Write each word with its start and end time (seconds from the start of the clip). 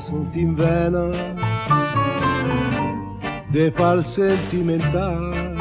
Sunt 0.00 0.34
in 0.34 0.54
vena 0.54 1.08
de 3.50 3.72
fal 3.74 4.04
sentimental. 4.04 5.54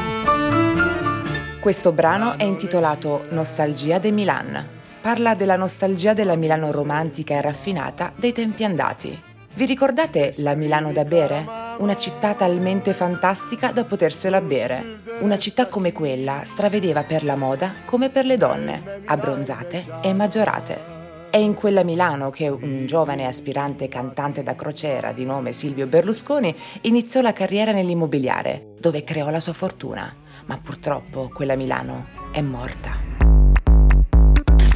Questo 1.62 1.92
brano 1.94 2.38
è 2.38 2.44
intitolato 2.44 3.26
Nostalgia 3.30 3.98
de 3.98 4.12
Milan. 4.12 4.68
Parla 5.02 5.36
della 5.36 5.56
nostalgia 5.56 6.14
della 6.14 6.36
Milano 6.36 6.72
romantica 6.72 7.36
e 7.36 7.42
raffinata 7.42 8.12
dei 8.16 8.34
tempi 8.34 8.66
andati. 8.66 9.18
Vi 9.54 9.66
ricordate 9.66 10.34
la 10.38 10.54
Milano 10.54 10.92
da 10.92 11.06
bere? 11.06 11.46
Una 11.78 11.96
città 11.96 12.34
talmente 12.34 12.92
fantastica 12.92 13.72
da 13.72 13.86
potersela 13.86 14.42
bere. 14.42 15.00
Una 15.22 15.38
città 15.38 15.68
come 15.68 15.94
quella 15.94 16.42
stravedeva 16.44 17.04
per 17.04 17.24
la 17.24 17.38
moda 17.38 17.74
come 17.86 18.10
per 18.10 18.26
le 18.26 18.38
donne, 18.38 19.02
abbronzate 19.06 19.86
e 20.02 20.14
maggiorate. 20.14 20.95
È 21.36 21.40
in 21.40 21.54
quella 21.54 21.84
Milano 21.84 22.30
che 22.30 22.48
un 22.48 22.86
giovane 22.86 23.28
aspirante 23.28 23.90
cantante 23.90 24.42
da 24.42 24.56
crociera 24.56 25.12
di 25.12 25.26
nome 25.26 25.52
Silvio 25.52 25.86
Berlusconi 25.86 26.56
iniziò 26.84 27.20
la 27.20 27.34
carriera 27.34 27.74
nell'immobiliare, 27.74 28.76
dove 28.80 29.04
creò 29.04 29.30
la 29.30 29.42
sua 29.42 29.52
fortuna. 29.52 30.16
Ma 30.46 30.58
purtroppo 30.58 31.30
quella 31.34 31.58
Milano 31.58 32.06
è 32.32 32.40
morta. 32.40 32.92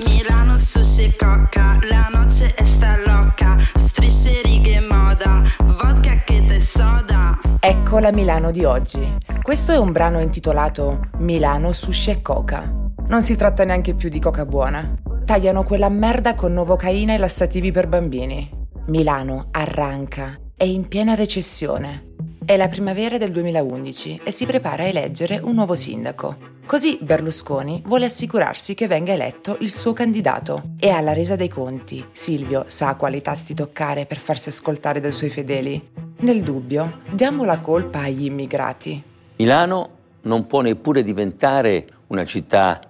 Milano 0.03 0.57
sushi 0.57 1.15
coca, 1.17 1.79
la 1.89 2.09
noce 2.11 2.53
è 2.53 2.65
sta 2.65 2.97
loca, 3.05 3.57
strisce 3.75 4.41
righe 4.43 4.81
moda, 4.81 5.41
vodka 5.59 6.21
che 6.25 6.45
te 6.45 6.59
soda. 6.59 7.39
Ecco 7.61 7.99
la 7.99 8.11
Milano 8.11 8.51
di 8.51 8.65
oggi. 8.65 9.15
Questo 9.41 9.71
è 9.71 9.77
un 9.77 9.93
brano 9.93 10.19
intitolato 10.19 11.07
Milano 11.19 11.71
sushi 11.71 12.09
e 12.09 12.21
coca. 12.21 12.69
Non 13.07 13.21
si 13.21 13.37
tratta 13.37 13.63
neanche 13.63 13.93
più 13.93 14.09
di 14.09 14.19
coca 14.19 14.45
buona. 14.45 15.07
Tagliano 15.29 15.63
quella 15.63 15.89
merda 15.89 16.33
con 16.33 16.53
novocaina 16.53 17.13
e 17.13 17.19
lassativi 17.19 17.71
per 17.71 17.85
bambini. 17.85 18.49
Milano 18.87 19.49
arranca, 19.51 20.35
è 20.57 20.63
in 20.63 20.87
piena 20.87 21.13
recessione. 21.13 22.15
È 22.43 22.57
la 22.57 22.67
primavera 22.67 23.19
del 23.19 23.31
2011 23.31 24.21
e 24.23 24.31
si 24.31 24.47
prepara 24.47 24.81
a 24.81 24.87
eleggere 24.87 25.39
un 25.43 25.53
nuovo 25.53 25.75
sindaco. 25.75 26.35
Così 26.65 26.97
Berlusconi 26.99 27.83
vuole 27.85 28.05
assicurarsi 28.05 28.73
che 28.73 28.87
venga 28.87 29.13
eletto 29.13 29.57
il 29.59 29.69
suo 29.69 29.93
candidato 29.93 30.71
e 30.79 30.89
alla 30.89 31.13
resa 31.13 31.35
dei 31.35 31.47
conti 31.47 32.03
Silvio 32.11 32.63
sa 32.65 32.95
quali 32.95 33.21
tasti 33.21 33.53
toccare 33.53 34.07
per 34.07 34.17
farsi 34.17 34.49
ascoltare 34.49 34.99
dai 34.99 35.11
suoi 35.11 35.29
fedeli. 35.29 35.89
Nel 36.21 36.41
dubbio, 36.41 37.01
diamo 37.11 37.45
la 37.45 37.59
colpa 37.59 37.99
agli 37.99 38.25
immigrati. 38.25 39.03
Milano 39.35 39.89
non 40.21 40.47
può 40.47 40.61
neppure 40.61 41.03
diventare 41.03 41.87
una 42.07 42.25
città 42.25 42.81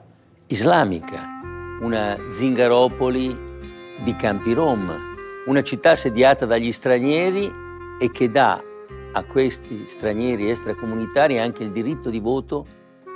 islamica, 0.47 1.35
una 1.81 2.17
zingaropoli 2.27 3.37
di 4.03 4.15
campi 4.15 4.53
rom, 4.53 4.95
una 5.45 5.61
città 5.61 5.95
sediata 5.95 6.45
dagli 6.45 6.71
stranieri 6.71 7.51
e 7.99 8.11
che 8.11 8.29
dà 8.29 8.61
a 9.11 9.23
questi 9.23 9.83
stranieri 9.87 10.49
extracomunitari 10.49 11.39
anche 11.39 11.63
il 11.63 11.71
diritto 11.71 12.09
di 12.09 12.19
voto 12.19 12.65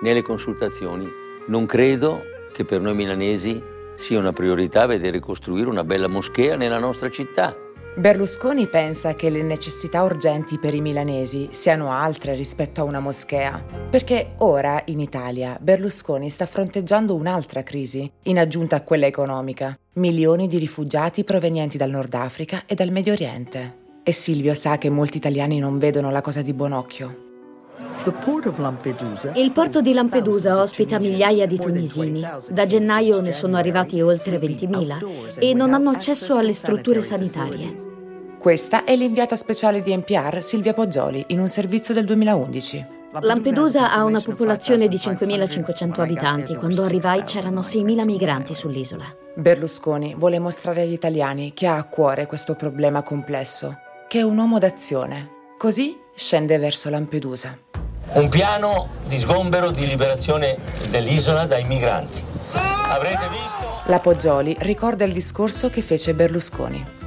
nelle 0.02 0.22
consultazioni. 0.22 1.08
Non 1.48 1.66
credo 1.66 2.22
che 2.52 2.66
per 2.66 2.82
noi 2.82 2.96
milanesi 2.96 3.62
sia 3.96 4.18
una 4.18 4.34
priorità 4.34 4.86
vedere 4.86 5.20
costruire 5.20 5.70
una 5.70 5.84
bella 5.84 6.08
moschea 6.08 6.56
nella 6.56 6.80
nostra 6.80 7.10
città. 7.10 7.56
Berlusconi 7.96 8.68
pensa 8.68 9.14
che 9.14 9.30
le 9.30 9.44
necessità 9.44 10.02
urgenti 10.02 10.58
per 10.58 10.74
i 10.74 10.82
milanesi 10.82 11.50
siano 11.52 11.92
altre 11.92 12.34
rispetto 12.34 12.82
a 12.82 12.86
una 12.86 13.00
moschea, 13.00 13.64
perché 13.88 14.34
ora 14.38 14.82
in 14.86 15.00
Italia 15.00 15.60
Berlusconi 15.62 16.32
sta 16.32 16.48
fronteggiando 16.48 17.14
un'altra 17.14 17.62
crisi, 17.62 18.12
in 18.24 18.40
aggiunta 18.40 18.78
a 18.78 18.82
quella 18.82 19.06
economica, 19.06 19.78
milioni 19.94 20.48
di 20.48 20.58
rifugiati 20.58 21.24
provenienti 21.24 21.78
dal 21.78 21.92
Nord 21.92 22.16
Africa 22.16 22.64
e 22.66 22.74
dal 22.74 22.90
Medio 22.90 23.14
Oriente. 23.14 23.82
E 24.02 24.12
Silvio 24.12 24.56
sa 24.56 24.80
che 24.80 24.90
molti 24.90 25.18
italiani 25.18 25.60
non 25.60 25.78
vedono 25.78 26.10
la 26.10 26.22
cosa 26.22 26.42
di 26.42 26.54
buon 26.54 26.72
occhio. 26.72 27.23
Il 29.36 29.52
porto 29.52 29.82
di 29.82 29.94
Lampedusa 29.94 30.60
ospita 30.60 31.00
migliaia 31.00 31.48
di 31.48 31.58
tunisini. 31.58 32.22
Da 32.50 32.66
gennaio 32.66 33.22
ne 33.22 33.32
sono 33.32 33.58
arrivati 33.58 34.02
oltre 34.02 34.38
20.000 34.38 35.40
e 35.40 35.54
non 35.54 35.74
hanno 35.74 35.90
accesso 35.90 36.36
alle 36.36 36.54
strutture 36.54 37.02
sanitarie. 37.02 37.92
Questa 38.38 38.84
è 38.84 38.96
l'inviata 38.96 39.38
speciale 39.38 39.82
di 39.82 39.96
NPR 39.96 40.42
Silvia 40.42 40.74
Poggioli 40.74 41.24
in 41.30 41.40
un 41.40 41.48
servizio 41.48 41.94
del 41.94 42.06
2011. 42.06 42.86
Lampedusa 43.22 43.92
ha 43.92 44.04
una 44.04 44.22
popolazione 44.22 44.88
di 44.88 44.98
5.500 44.98 46.02
abitanti. 46.02 46.56
Quando 46.56 46.84
arrivai 46.84 47.24
c'erano 47.24 47.62
6.000 47.62 48.04
migranti 48.04 48.54
sull'isola. 48.54 49.06
Berlusconi 49.36 50.14
vuole 50.18 50.40
mostrare 50.40 50.82
agli 50.82 50.92
italiani 50.92 51.54
che 51.54 51.68
ha 51.68 51.78
a 51.78 51.86
cuore 51.86 52.26
questo 52.26 52.56
problema 52.56 53.02
complesso, 53.02 53.78
che 54.08 54.20
è 54.20 54.24
un 54.24 54.38
uomo 54.38 54.60
d'azione. 54.60 55.30
Così 55.58 56.02
scende 56.16 56.58
verso 56.58 56.90
Lampedusa. 56.90 57.58
Un 58.14 58.30
piano 58.30 58.90
di 59.08 59.18
sgombero 59.18 59.72
di 59.72 59.88
liberazione 59.88 60.58
dell'isola 60.90 61.46
dai 61.46 61.64
migranti. 61.64 62.24
Avrete 62.54 63.28
visto? 63.30 63.82
La 63.86 64.00
Poggioli 64.00 64.56
ricorda 64.60 65.04
il 65.04 65.14
discorso 65.14 65.70
che 65.70 65.82
fece 65.82 66.14
Berlusconi. 66.14 67.02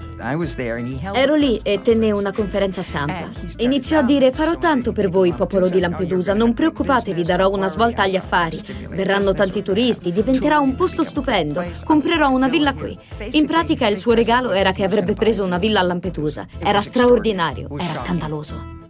Ero 1.12 1.34
lì 1.34 1.60
e 1.62 1.82
tenne 1.82 2.10
una 2.10 2.32
conferenza 2.32 2.82
stampa. 2.82 3.28
Iniziò 3.58 3.98
a 3.98 4.02
dire: 4.02 4.32
Farò 4.32 4.56
tanto 4.56 4.92
per 4.92 5.10
voi, 5.10 5.32
popolo 5.32 5.68
di 5.68 5.78
Lampedusa. 5.78 6.32
Non 6.32 6.54
preoccupatevi, 6.54 7.22
darò 7.22 7.50
una 7.50 7.68
svolta 7.68 8.02
agli 8.02 8.16
affari. 8.16 8.60
Verranno 8.88 9.34
tanti 9.34 9.62
turisti, 9.62 10.12
diventerà 10.12 10.58
un 10.58 10.74
posto 10.74 11.04
stupendo. 11.04 11.62
Comprerò 11.84 12.30
una 12.30 12.48
villa 12.48 12.72
qui. 12.72 12.98
In 13.32 13.46
pratica, 13.46 13.86
il 13.88 13.98
suo 13.98 14.14
regalo 14.14 14.52
era 14.52 14.72
che 14.72 14.84
avrebbe 14.84 15.12
preso 15.12 15.44
una 15.44 15.58
villa 15.58 15.80
a 15.80 15.84
Lampedusa. 15.84 16.46
Era 16.58 16.80
straordinario, 16.80 17.68
era 17.78 17.94
scandaloso. 17.94 18.84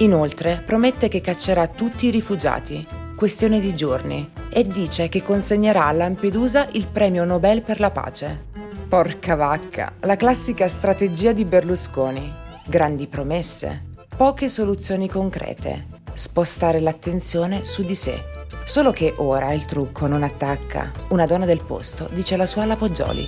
Inoltre 0.00 0.62
promette 0.64 1.08
che 1.08 1.20
caccerà 1.20 1.66
tutti 1.66 2.06
i 2.06 2.10
rifugiati, 2.10 2.86
questione 3.16 3.58
di 3.58 3.74
giorni, 3.74 4.30
e 4.48 4.64
dice 4.64 5.08
che 5.08 5.24
consegnerà 5.24 5.86
a 5.86 5.92
Lampedusa 5.92 6.68
il 6.72 6.86
premio 6.86 7.24
Nobel 7.24 7.62
per 7.62 7.80
la 7.80 7.90
pace. 7.90 8.46
Porca 8.88 9.34
vacca, 9.34 9.94
la 10.00 10.16
classica 10.16 10.68
strategia 10.68 11.32
di 11.32 11.44
Berlusconi. 11.44 12.32
Grandi 12.64 13.08
promesse, 13.08 13.86
poche 14.16 14.48
soluzioni 14.48 15.08
concrete, 15.08 15.86
spostare 16.12 16.78
l'attenzione 16.78 17.64
su 17.64 17.82
di 17.84 17.96
sé. 17.96 18.22
Solo 18.64 18.92
che 18.92 19.14
ora 19.16 19.52
il 19.52 19.64
trucco 19.64 20.06
non 20.06 20.22
attacca. 20.22 20.92
Una 21.08 21.26
donna 21.26 21.44
del 21.44 21.64
posto 21.64 22.08
dice 22.12 22.36
la 22.36 22.46
sua 22.46 22.62
alla 22.62 22.76
Poggioli. 22.76 23.26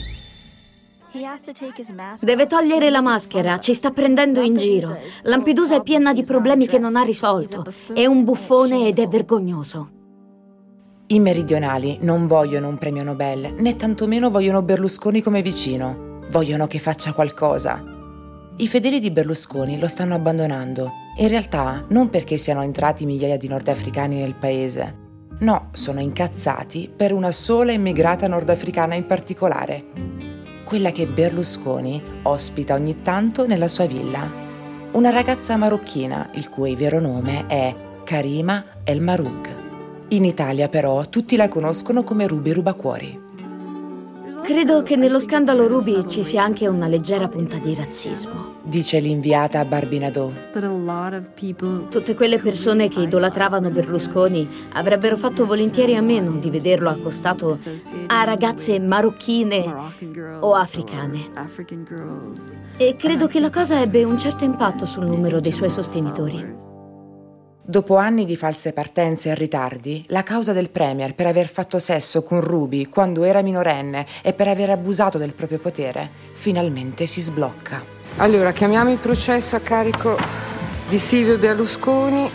Deve 2.21 2.47
togliere 2.47 2.89
la 2.89 3.01
maschera, 3.01 3.59
ci 3.59 3.75
sta 3.75 3.91
prendendo 3.91 4.41
in 4.41 4.57
giro. 4.57 4.97
Lampedusa 5.23 5.77
è 5.77 5.83
piena 5.83 6.13
di 6.13 6.23
problemi 6.23 6.69
che 6.69 6.79
non 6.79 6.95
ha 6.95 7.03
risolto. 7.03 7.65
È 7.93 8.07
un 8.07 8.23
buffone 8.23 8.87
ed 8.87 8.99
è 9.01 9.09
vergognoso. 9.09 9.91
I 11.09 11.19
meridionali 11.19 11.99
non 12.03 12.29
vogliono 12.29 12.69
un 12.69 12.79
premio 12.79 13.03
Nobel, 13.03 13.55
né 13.59 13.75
tantomeno 13.75 14.31
vogliono 14.31 14.63
Berlusconi 14.63 15.21
come 15.21 15.43
vicino. 15.43 16.19
Vogliono 16.31 16.69
che 16.69 16.79
faccia 16.79 17.13
qualcosa. 17.13 17.83
I 18.59 18.69
fedeli 18.69 19.01
di 19.01 19.11
Berlusconi 19.11 19.81
lo 19.81 19.89
stanno 19.89 20.15
abbandonando. 20.15 20.93
In 21.17 21.27
realtà 21.27 21.85
non 21.89 22.09
perché 22.09 22.37
siano 22.37 22.63
entrati 22.63 23.05
migliaia 23.05 23.37
di 23.37 23.49
nordafricani 23.49 24.21
nel 24.21 24.37
paese. 24.37 24.99
No, 25.41 25.71
sono 25.73 25.99
incazzati 25.99 26.93
per 26.95 27.13
una 27.13 27.33
sola 27.33 27.73
immigrata 27.73 28.29
nordafricana 28.29 28.95
in 28.95 29.07
particolare. 29.07 30.30
Quella 30.71 30.93
che 30.93 31.09
Berlusconi 31.09 32.01
ospita 32.23 32.75
ogni 32.75 33.03
tanto 33.03 33.45
nella 33.45 33.67
sua 33.67 33.87
villa. 33.87 34.31
Una 34.93 35.11
ragazza 35.11 35.57
marocchina 35.57 36.31
il 36.35 36.49
cui 36.49 36.77
vero 36.77 37.01
nome 37.01 37.49
è 37.49 37.75
Karima 38.05 38.65
El 38.85 39.03
Marouk. 39.03 39.49
In 40.11 40.25
Italia 40.25 40.69
però 40.69 41.09
tutti 41.09 41.35
la 41.35 41.49
conoscono 41.49 42.05
come 42.05 42.29
Ruby 42.29 42.53
Rubacuori. 42.53 43.30
Credo 44.51 44.83
che 44.83 44.97
nello 44.97 45.21
scandalo 45.21 45.69
Ruby 45.69 46.09
ci 46.09 46.25
sia 46.25 46.43
anche 46.43 46.67
una 46.67 46.89
leggera 46.89 47.29
punta 47.29 47.59
di 47.59 47.73
razzismo. 47.73 48.57
Dice 48.65 48.99
l'inviata 48.99 49.65
Barbinadò. 49.65 50.29
Tutte 51.89 52.15
quelle 52.17 52.41
persone 52.41 52.89
che 52.89 53.03
idolatravano 53.03 53.71
Berlusconi 53.71 54.49
avrebbero 54.73 55.17
fatto 55.17 55.45
volentieri 55.45 55.95
a 55.95 56.03
meno 56.03 56.33
di 56.33 56.51
vederlo 56.51 56.89
accostato 56.89 57.57
a 58.09 58.25
ragazze 58.25 58.81
marocchine 58.81 59.73
o 60.41 60.55
africane. 60.55 61.29
E 62.77 62.97
credo 62.97 63.29
che 63.29 63.39
la 63.39 63.51
cosa 63.51 63.81
ebbe 63.81 64.03
un 64.03 64.19
certo 64.19 64.43
impatto 64.43 64.85
sul 64.85 65.07
numero 65.07 65.39
dei 65.39 65.53
suoi 65.53 65.71
sostenitori. 65.71 66.80
Dopo 67.71 67.95
anni 67.95 68.25
di 68.25 68.35
false 68.35 68.73
partenze 68.73 69.29
e 69.31 69.37
ritardi, 69.37 70.05
la 70.09 70.25
causa 70.25 70.53
del 70.53 70.71
Premier 70.71 71.15
per 71.15 71.27
aver 71.27 71.49
fatto 71.49 71.79
sesso 71.79 72.25
con 72.25 72.41
Ruby 72.41 72.87
quando 72.87 73.23
era 73.23 73.43
minorenne 73.43 74.07
e 74.23 74.33
per 74.33 74.49
aver 74.49 74.71
abusato 74.71 75.19
del 75.19 75.35
proprio 75.35 75.61
potere 75.61 76.11
finalmente 76.33 77.07
si 77.07 77.21
sblocca. 77.21 77.81
Allora, 78.17 78.51
chiamiamo 78.51 78.91
il 78.91 78.99
processo 78.99 79.55
a 79.55 79.61
carico 79.61 80.19
di 80.89 80.99
Silvio 80.99 81.39
Berlusconi. 81.39 82.29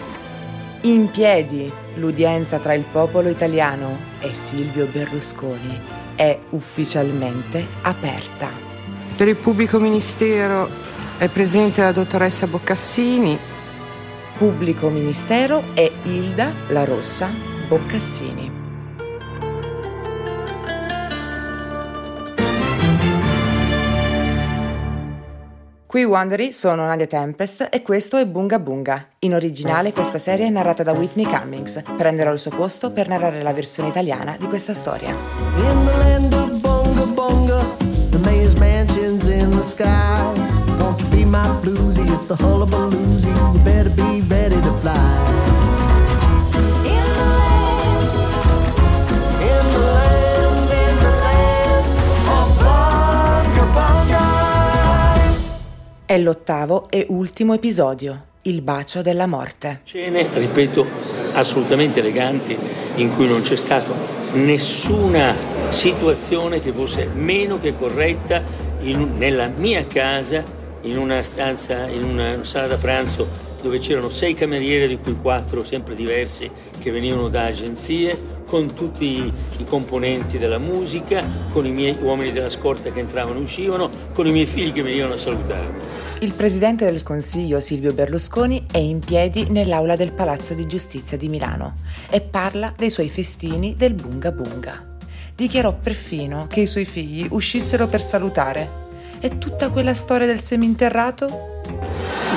In 0.83 1.11
piedi 1.11 1.69
l'udienza 1.95 2.57
tra 2.59 2.73
il 2.73 2.85
popolo 2.89 3.27
italiano 3.27 3.97
e 4.21 4.31
Silvio 4.33 4.85
Berlusconi 4.85 5.77
è 6.15 6.39
ufficialmente 6.51 7.67
aperta. 7.81 8.49
Per 9.17 9.27
il 9.27 9.35
pubblico 9.35 9.79
ministero 9.79 10.69
è 11.17 11.27
presente 11.27 11.81
la 11.81 11.91
dottoressa 11.91 12.47
Boccassini, 12.47 13.37
Pubblico 14.37 14.89
Ministero 14.89 15.63
è 15.73 15.89
Ilda 16.03 16.51
La 16.67 16.83
Rossa 16.83 17.29
Boccassini. 17.69 18.63
Qui 25.85 26.03
Wondery 26.03 26.51
sono 26.51 26.85
Nadia 26.85 27.07
Tempest 27.07 27.69
e 27.71 27.81
questo 27.81 28.17
è 28.17 28.25
Bunga 28.27 28.59
Bunga. 28.59 29.07
In 29.19 29.35
originale 29.35 29.93
questa 29.93 30.17
serie 30.17 30.47
è 30.47 30.49
narrata 30.49 30.83
da 30.83 30.91
Whitney 30.91 31.25
Cummings. 31.25 31.81
Prenderò 31.95 32.33
il 32.33 32.39
suo 32.39 32.51
posto 32.51 32.91
per 32.91 33.07
narrare 33.07 33.41
la 33.41 33.53
versione 33.53 33.87
italiana 33.87 34.35
di 34.37 34.47
questa 34.47 34.73
storia. 34.73 35.11
In 35.11 35.85
the 35.85 35.97
land 35.97 36.33
of 36.33 36.59
bonga 36.59 37.05
bonga, 37.05 37.63
the 38.09 38.17
mayor's 38.17 38.55
mansion's 38.55 39.29
in 39.29 39.49
the 39.49 39.63
sky. 39.63 40.24
My 41.35 41.49
bluesy 41.61 42.07
at 42.07 42.29
the 42.29 42.35
hullabaloozy? 42.37 43.27
You 43.27 43.59
better 43.61 43.89
be 43.89 44.21
ready 44.29 44.55
to 44.61 44.73
fly. 44.79 44.93
È 56.05 56.17
l'ottavo 56.17 56.87
e 56.89 57.05
ultimo 57.09 57.53
episodio, 57.53 58.27
Il 58.43 58.61
bacio 58.61 59.01
della 59.01 59.27
morte. 59.27 59.81
Cene, 59.83 60.25
ripeto, 60.33 60.85
assolutamente 61.33 61.99
eleganti, 61.99 62.57
in 62.95 63.13
cui 63.13 63.27
non 63.27 63.41
c'è 63.41 63.57
stata 63.57 63.91
nessuna 64.35 65.35
situazione 65.67 66.61
che 66.61 66.71
fosse 66.71 67.09
meno 67.13 67.59
che 67.59 67.77
corretta 67.77 68.41
in- 68.81 69.17
nella 69.17 69.47
mia 69.47 69.85
casa, 69.85 70.54
in 70.85 70.97
una 70.97 71.21
stanza, 71.21 71.87
in 71.87 72.03
una 72.03 72.43
sala 72.43 72.67
da 72.67 72.77
pranzo 72.77 73.53
dove 73.61 73.79
c'erano 73.79 74.09
sei 74.09 74.35
cameriere, 74.35 74.87
di 74.87 74.97
cui 74.99 75.17
quattro 75.19 75.63
sempre 75.63 75.95
diversi, 75.95 76.49
che 76.79 76.91
venivano 76.91 77.29
da 77.29 77.45
agenzie, 77.45 78.33
con 78.45 78.75
tutti 78.75 79.05
i, 79.57 79.65
componenti 79.65 80.37
della 80.37 80.59
musica, 80.59 81.25
con 81.51 81.65
i 81.65 81.71
miei 81.71 81.97
uomini 81.99 82.31
della 82.31 82.51
scorta 82.51 82.91
che 82.91 82.99
entravano 82.99 83.39
e 83.39 83.41
uscivano, 83.41 83.89
con 84.13 84.27
i 84.27 84.31
miei 84.31 84.45
figli 84.45 84.71
che 84.71 84.83
venivano 84.83 85.13
a 85.13 85.17
salutarmi. 85.17 85.79
Il 86.19 86.33
presidente 86.33 86.85
del 86.85 87.01
Consiglio 87.01 87.59
Silvio 87.59 87.91
Berlusconi 87.93 88.65
è 88.71 88.77
in 88.77 88.99
piedi 88.99 89.49
nell'aula 89.49 89.95
del 89.95 90.13
Palazzo 90.13 90.53
di 90.53 90.67
Giustizia 90.67 91.17
di 91.17 91.27
Milano 91.27 91.77
e 92.09 92.21
parla 92.21 92.71
dei 92.77 92.91
suoi 92.91 93.09
festini 93.09 93.75
del 93.75 93.95
Bunga 93.95 94.31
Bunga. 94.31 94.93
Dichiarò 95.35 95.73
perfino 95.73 96.45
che 96.47 96.61
i 96.61 96.67
suoi 96.67 96.85
figli 96.85 97.27
uscissero 97.31 97.87
per 97.87 98.01
salutare. 98.01 98.84
E 99.19 99.37
tutta 99.37 99.69
quella 99.69 99.93
storia 99.93 100.27
del 100.27 100.39
seminterrato? 100.39 101.61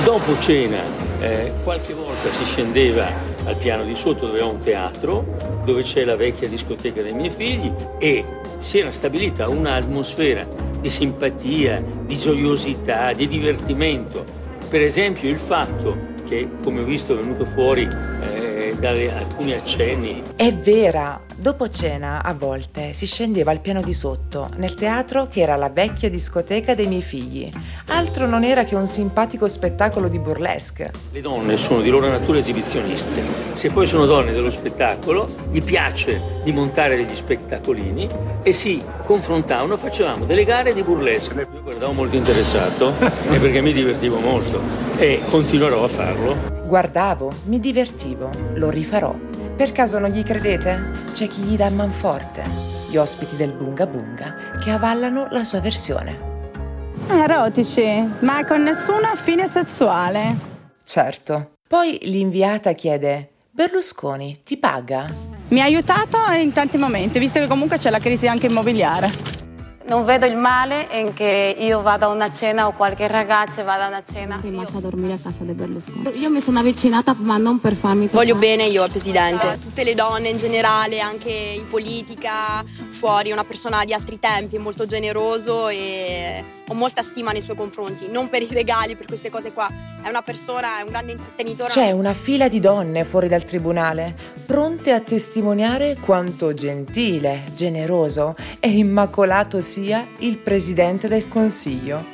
Dopo 0.04 0.38
cena, 0.38 0.82
eh, 1.20 1.52
qualche 1.64 1.92
volta 1.92 2.30
si 2.30 2.44
scendeva 2.44 3.10
al 3.44 3.56
piano 3.56 3.84
di 3.84 3.94
sotto 3.94 4.26
dove 4.26 4.40
ho 4.40 4.50
un 4.50 4.60
teatro, 4.60 5.62
dove 5.64 5.82
c'è 5.82 6.04
la 6.04 6.16
vecchia 6.16 6.48
discoteca 6.48 7.02
dei 7.02 7.12
miei 7.12 7.30
figli 7.30 7.72
e 7.98 8.24
si 8.60 8.78
era 8.78 8.92
stabilita 8.92 9.48
un'atmosfera 9.48 10.46
di 10.80 10.88
simpatia, 10.88 11.82
di 12.06 12.16
gioiosità, 12.16 13.12
di 13.12 13.26
divertimento. 13.26 14.24
Per 14.68 14.80
esempio 14.80 15.28
il 15.28 15.38
fatto 15.38 16.16
che, 16.26 16.48
come 16.62 16.82
ho 16.82 16.84
visto, 16.84 17.14
è 17.14 17.16
venuto 17.16 17.44
fuori 17.44 17.88
eh, 18.86 19.08
da 19.08 19.16
alcuni 19.16 19.52
accenni, 19.52 20.22
È 20.36 20.52
vera! 20.52 21.20
Dopo 21.40 21.70
cena, 21.70 22.22
a 22.24 22.34
volte, 22.34 22.92
si 22.94 23.06
scendeva 23.06 23.52
al 23.52 23.60
piano 23.60 23.80
di 23.80 23.92
sotto, 23.92 24.48
nel 24.56 24.74
teatro 24.74 25.28
che 25.28 25.40
era 25.40 25.54
la 25.54 25.70
vecchia 25.70 26.10
discoteca 26.10 26.74
dei 26.74 26.88
miei 26.88 27.00
figli. 27.00 27.48
Altro 27.90 28.26
non 28.26 28.42
era 28.42 28.64
che 28.64 28.74
un 28.74 28.88
simpatico 28.88 29.46
spettacolo 29.46 30.08
di 30.08 30.18
burlesque. 30.18 30.90
Le 31.12 31.20
donne 31.20 31.56
sono 31.56 31.80
di 31.80 31.90
loro 31.90 32.08
natura 32.08 32.38
esibizioniste. 32.38 33.22
Se 33.52 33.70
poi 33.70 33.86
sono 33.86 34.06
donne 34.06 34.32
dello 34.32 34.50
spettacolo, 34.50 35.28
gli 35.52 35.62
piace 35.62 36.20
di 36.42 36.50
montare 36.50 36.96
degli 36.96 37.14
spettacolini 37.14 38.08
e 38.42 38.52
si 38.52 38.82
confrontavano, 39.04 39.76
facevamo 39.76 40.24
delle 40.24 40.44
gare 40.44 40.74
di 40.74 40.82
burlesque. 40.82 41.46
Io 41.54 41.62
guardavo 41.62 41.92
molto 41.92 42.16
interessato 42.16 42.92
e 42.98 43.38
perché 43.38 43.60
mi 43.60 43.72
divertivo 43.72 44.18
molto 44.18 44.60
e 44.96 45.20
continuerò 45.30 45.84
a 45.84 45.88
farlo. 45.88 46.57
Guardavo, 46.68 47.32
mi 47.44 47.60
divertivo, 47.60 48.30
lo 48.56 48.68
rifarò. 48.68 49.14
Per 49.56 49.72
caso 49.72 49.98
non 49.98 50.10
gli 50.10 50.22
credete? 50.22 51.06
C'è 51.12 51.26
chi 51.26 51.40
gli 51.40 51.56
dà 51.56 51.70
manforte. 51.70 52.44
Gli 52.90 52.98
ospiti 52.98 53.36
del 53.36 53.52
Bunga 53.52 53.86
Bunga 53.86 54.34
che 54.62 54.70
avallano 54.70 55.28
la 55.30 55.44
sua 55.44 55.60
versione. 55.60 56.26
Erotici, 57.08 58.06
ma 58.18 58.44
con 58.44 58.64
nessuna 58.64 59.14
fine 59.16 59.46
sessuale. 59.46 60.36
Certo. 60.84 61.52
Poi 61.66 62.00
l'inviata 62.02 62.72
chiede: 62.72 63.30
Berlusconi 63.50 64.42
ti 64.44 64.58
paga? 64.58 65.06
Mi 65.48 65.62
ha 65.62 65.64
aiutato 65.64 66.18
in 66.38 66.52
tanti 66.52 66.76
momenti, 66.76 67.18
visto 67.18 67.40
che 67.40 67.46
comunque 67.46 67.78
c'è 67.78 67.88
la 67.88 67.98
crisi 67.98 68.28
anche 68.28 68.48
immobiliare. 68.48 69.37
Non 69.88 70.04
vedo 70.04 70.26
il 70.26 70.36
male 70.36 70.86
in 70.92 71.14
che 71.14 71.56
io 71.58 71.80
vada 71.80 72.06
a 72.06 72.08
una 72.10 72.30
cena 72.30 72.66
o 72.66 72.72
qualche 72.72 73.06
ragazza 73.08 73.62
vada 73.62 73.86
a 73.86 73.88
una 73.88 74.02
cena. 74.04 74.38
rimasta 74.38 74.76
a 74.76 74.80
dormire 74.82 75.14
a 75.14 75.18
casa 75.22 75.38
di 75.44 75.52
Berlusconi. 75.52 76.18
Io 76.18 76.28
mi 76.28 76.42
sono 76.42 76.58
avvicinata 76.58 77.14
ma 77.16 77.38
non 77.38 77.58
per 77.58 77.74
farmi 77.74 78.06
Voglio 78.12 78.34
bene 78.34 78.64
io 78.66 78.82
al 78.82 78.90
presidente, 78.90 79.46
a 79.46 79.56
tutte 79.56 79.84
le 79.84 79.94
donne 79.94 80.28
in 80.28 80.36
generale, 80.36 81.00
anche 81.00 81.30
in 81.30 81.66
politica, 81.68 82.62
fuori, 82.90 83.30
è 83.30 83.32
una 83.32 83.44
persona 83.44 83.82
di 83.86 83.94
altri 83.94 84.18
tempi, 84.18 84.58
molto 84.58 84.84
generoso 84.84 85.68
e 85.68 86.44
ho 86.68 86.74
molta 86.74 87.02
stima 87.02 87.32
nei 87.32 87.40
suoi 87.40 87.56
confronti, 87.56 88.08
non 88.10 88.28
per 88.28 88.42
i 88.42 88.48
regali, 88.50 88.94
per 88.94 89.06
queste 89.06 89.30
cose 89.30 89.52
qua, 89.52 89.68
è 90.02 90.08
una 90.08 90.22
persona, 90.22 90.78
è 90.78 90.82
un 90.82 90.88
grande 90.88 91.12
intrattenitore. 91.12 91.70
C'è 91.70 91.90
una 91.92 92.12
fila 92.12 92.48
di 92.48 92.60
donne 92.60 93.04
fuori 93.04 93.26
dal 93.26 93.44
tribunale, 93.44 94.14
pronte 94.46 94.92
a 94.92 95.00
testimoniare 95.00 95.96
quanto 96.00 96.52
gentile, 96.52 97.44
generoso 97.54 98.34
e 98.60 98.68
immacolato 98.68 99.60
sia 99.62 100.06
il 100.18 100.38
presidente 100.38 101.08
del 101.08 101.26
Consiglio. 101.28 102.04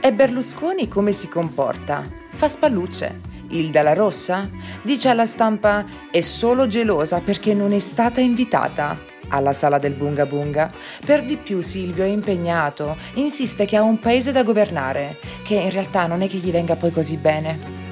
E 0.00 0.12
Berlusconi 0.12 0.86
come 0.86 1.12
si 1.12 1.28
comporta? 1.28 2.06
Fa 2.30 2.48
spallucce. 2.48 3.32
Ilda 3.48 3.82
la 3.82 3.94
Rossa 3.94 4.48
dice 4.82 5.08
alla 5.08 5.26
stampa 5.26 5.84
è 6.10 6.20
solo 6.20 6.66
gelosa 6.66 7.20
perché 7.20 7.54
non 7.54 7.72
è 7.72 7.78
stata 7.78 8.20
invitata 8.20 8.98
alla 9.28 9.52
sala 9.52 9.78
del 9.78 9.92
Bunga 9.92 10.26
Bunga. 10.26 10.70
Per 11.04 11.22
di 11.24 11.36
più 11.36 11.60
Silvio 11.60 12.04
è 12.04 12.08
impegnato, 12.08 12.96
insiste 13.14 13.64
che 13.64 13.76
ha 13.76 13.82
un 13.82 13.98
paese 13.98 14.32
da 14.32 14.42
governare, 14.42 15.16
che 15.44 15.54
in 15.54 15.70
realtà 15.70 16.06
non 16.06 16.22
è 16.22 16.28
che 16.28 16.38
gli 16.38 16.50
venga 16.50 16.76
poi 16.76 16.90
così 16.90 17.16
bene. 17.16 17.82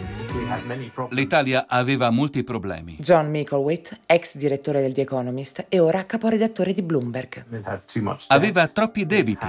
L'Italia 1.11 1.67
aveva 1.69 2.11
molti 2.11 2.45
problemi. 2.45 2.97
John 2.99 3.31
Micklewit, 3.31 4.01
ex 4.07 4.37
direttore 4.37 4.81
del 4.81 4.93
The 4.93 5.03
Economist 5.03 5.67
e 5.69 5.79
ora 5.79 6.05
caporedattore 6.05 6.73
di 6.73 6.83
Bloomberg. 6.83 7.45
Aveva 8.29 8.67
troppi 8.69 9.07
debiti. 9.07 9.47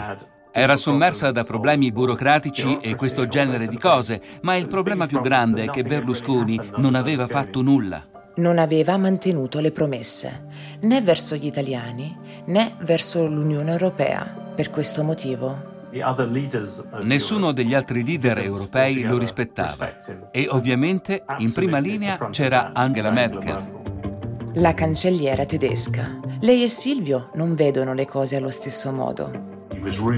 Era 0.55 0.75
sommersa 0.75 1.31
da 1.31 1.43
problemi 1.43 1.91
burocratici 1.91 2.77
e 2.79 2.95
questo 2.95 3.27
genere 3.27 3.67
di 3.67 3.77
cose, 3.77 4.21
ma 4.41 4.55
il 4.55 4.67
problema 4.67 5.07
più 5.07 5.19
grande 5.19 5.63
è 5.63 5.69
che 5.69 5.83
Berlusconi 5.83 6.59
non 6.77 6.93
aveva 6.93 7.27
fatto 7.27 7.61
nulla. 7.61 8.05
Non 8.35 8.57
aveva 8.57 8.97
mantenuto 8.97 9.59
le 9.59 9.71
promesse, 9.71 10.45
né 10.83 11.01
verso 11.01 11.35
gli 11.35 11.45
italiani 11.45 12.17
né 12.45 12.75
verso 12.79 13.27
l'Unione 13.27 13.71
Europea. 13.71 14.51
Per 14.55 14.69
questo 14.69 15.03
motivo 15.03 15.71
Nessuno 17.03 17.51
degli 17.51 17.75
altri 17.75 18.03
leader 18.03 18.39
europei 18.39 19.03
lo 19.03 19.19
rispettava 19.19 19.99
e 20.31 20.47
ovviamente 20.49 21.23
in 21.37 21.53
prima 21.53 21.77
linea 21.77 22.17
c'era 22.31 22.71
Angela 22.73 23.11
Merkel. 23.11 23.81
La 24.55 24.73
cancelliera 24.73 25.45
tedesca. 25.45 26.19
Lei 26.41 26.63
e 26.63 26.69
Silvio 26.69 27.29
non 27.35 27.53
vedono 27.53 27.93
le 27.93 28.05
cose 28.05 28.37
allo 28.37 28.49
stesso 28.49 28.91
modo. 28.91 29.51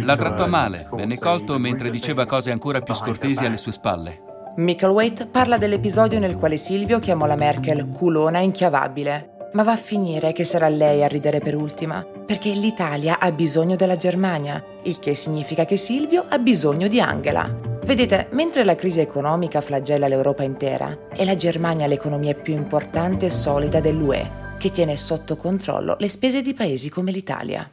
La 0.03 0.15
trattò 0.15 0.47
male, 0.47 0.87
venne 0.93 1.19
colto 1.19 1.59
mentre 1.59 1.89
diceva 1.89 2.25
cose 2.25 2.51
ancora 2.51 2.79
più 2.79 2.93
scortesi 2.93 3.45
alle 3.45 3.57
sue 3.57 3.73
spalle. 3.73 4.21
Michelwaite 4.57 5.25
parla 5.25 5.57
dell'episodio 5.57 6.19
nel 6.19 6.37
quale 6.37 6.55
Silvio 6.55 6.99
chiamò 6.99 7.25
la 7.25 7.35
Merkel 7.35 7.89
culona 7.89 8.39
inchiavabile. 8.39 9.34
Ma 9.55 9.63
va 9.63 9.71
a 9.71 9.77
finire 9.77 10.33
che 10.33 10.43
sarà 10.43 10.67
lei 10.67 11.01
a 11.01 11.07
ridere 11.07 11.39
per 11.39 11.55
ultima, 11.55 12.03
perché 12.03 12.49
l'Italia 12.49 13.19
ha 13.19 13.31
bisogno 13.31 13.77
della 13.77 13.95
Germania, 13.95 14.61
il 14.83 14.99
che 14.99 15.15
significa 15.15 15.63
che 15.63 15.77
Silvio 15.77 16.25
ha 16.27 16.37
bisogno 16.39 16.89
di 16.89 16.99
Angela. 16.99 17.57
Vedete, 17.85 18.27
mentre 18.31 18.65
la 18.65 18.75
crisi 18.75 18.99
economica 18.99 19.61
flagella 19.61 20.09
l'Europa 20.09 20.43
intera, 20.43 21.07
è 21.07 21.23
la 21.23 21.37
Germania 21.37 21.87
l'economia 21.87 22.33
più 22.33 22.53
importante 22.53 23.27
e 23.27 23.29
solida 23.29 23.79
dell'UE, 23.79 24.57
che 24.57 24.71
tiene 24.71 24.97
sotto 24.97 25.37
controllo 25.37 25.95
le 25.99 26.09
spese 26.09 26.41
di 26.41 26.53
paesi 26.53 26.89
come 26.89 27.13
l'Italia. 27.13 27.69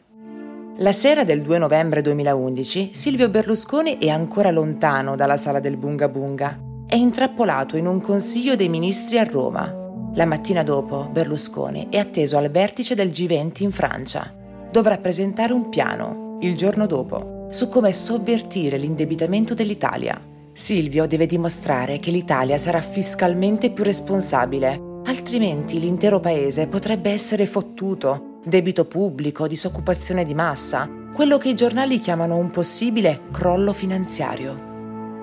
La 0.76 0.92
sera 0.92 1.24
del 1.24 1.42
2 1.42 1.58
novembre 1.58 2.00
2011, 2.00 2.90
Silvio 2.92 3.28
Berlusconi 3.28 3.98
è 3.98 4.08
ancora 4.08 4.52
lontano 4.52 5.16
dalla 5.16 5.36
sala 5.36 5.58
del 5.58 5.76
Bunga 5.76 6.08
Bunga. 6.08 6.60
È 6.86 6.94
intrappolato 6.94 7.76
in 7.76 7.88
un 7.88 8.00
consiglio 8.00 8.54
dei 8.54 8.68
ministri 8.68 9.18
a 9.18 9.24
Roma 9.24 9.80
la 10.14 10.26
mattina 10.26 10.62
dopo, 10.62 11.08
Berlusconi 11.10 11.86
è 11.88 11.96
atteso 11.96 12.36
al 12.36 12.50
vertice 12.50 12.94
del 12.94 13.08
G20 13.08 13.62
in 13.62 13.72
Francia. 13.72 14.30
Dovrà 14.70 14.98
presentare 14.98 15.54
un 15.54 15.70
piano, 15.70 16.36
il 16.42 16.54
giorno 16.54 16.86
dopo, 16.86 17.46
su 17.50 17.70
come 17.70 17.92
sovvertire 17.92 18.76
l'indebitamento 18.76 19.54
dell'Italia. 19.54 20.20
Silvio 20.52 21.06
deve 21.06 21.24
dimostrare 21.24 21.98
che 21.98 22.10
l'Italia 22.10 22.58
sarà 22.58 22.82
fiscalmente 22.82 23.70
più 23.70 23.84
responsabile, 23.84 25.00
altrimenti 25.06 25.80
l'intero 25.80 26.20
paese 26.20 26.66
potrebbe 26.66 27.10
essere 27.10 27.46
fottuto. 27.46 28.40
Debito 28.44 28.84
pubblico, 28.84 29.46
disoccupazione 29.46 30.26
di 30.26 30.34
massa, 30.34 30.90
quello 31.14 31.38
che 31.38 31.48
i 31.48 31.54
giornali 31.54 31.98
chiamano 31.98 32.36
un 32.36 32.50
possibile 32.50 33.22
crollo 33.30 33.72
finanziario. 33.72 34.71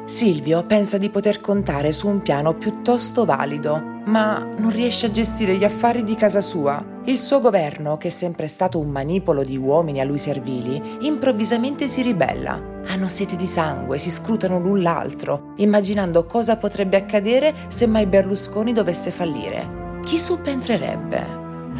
Silvio 0.09 0.65
pensa 0.65 0.97
di 0.97 1.11
poter 1.11 1.39
contare 1.39 1.91
su 1.91 2.07
un 2.07 2.23
piano 2.23 2.55
piuttosto 2.55 3.25
valido, 3.25 4.01
ma 4.05 4.39
non 4.57 4.71
riesce 4.71 5.05
a 5.05 5.11
gestire 5.11 5.55
gli 5.55 5.63
affari 5.63 6.03
di 6.03 6.15
casa 6.15 6.41
sua. 6.41 6.83
Il 7.05 7.19
suo 7.19 7.39
governo, 7.39 7.97
che 7.97 8.07
è 8.07 8.09
sempre 8.09 8.47
stato 8.47 8.79
un 8.79 8.89
manipolo 8.89 9.43
di 9.43 9.55
uomini 9.55 10.01
a 10.01 10.05
lui 10.05 10.17
servili, 10.17 10.81
improvvisamente 11.01 11.87
si 11.87 12.01
ribella. 12.01 12.59
Hanno 12.87 13.07
sete 13.07 13.35
di 13.35 13.45
sangue, 13.45 13.99
si 13.99 14.09
scrutano 14.09 14.57
l'un 14.57 14.81
l'altro, 14.81 15.53
immaginando 15.57 16.25
cosa 16.25 16.57
potrebbe 16.57 16.97
accadere 16.97 17.53
se 17.67 17.85
mai 17.85 18.07
Berlusconi 18.07 18.73
dovesse 18.73 19.11
fallire. 19.11 19.99
Chi 20.03 20.17
subentrerebbe? 20.17 21.25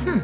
Hmm. 0.03 0.19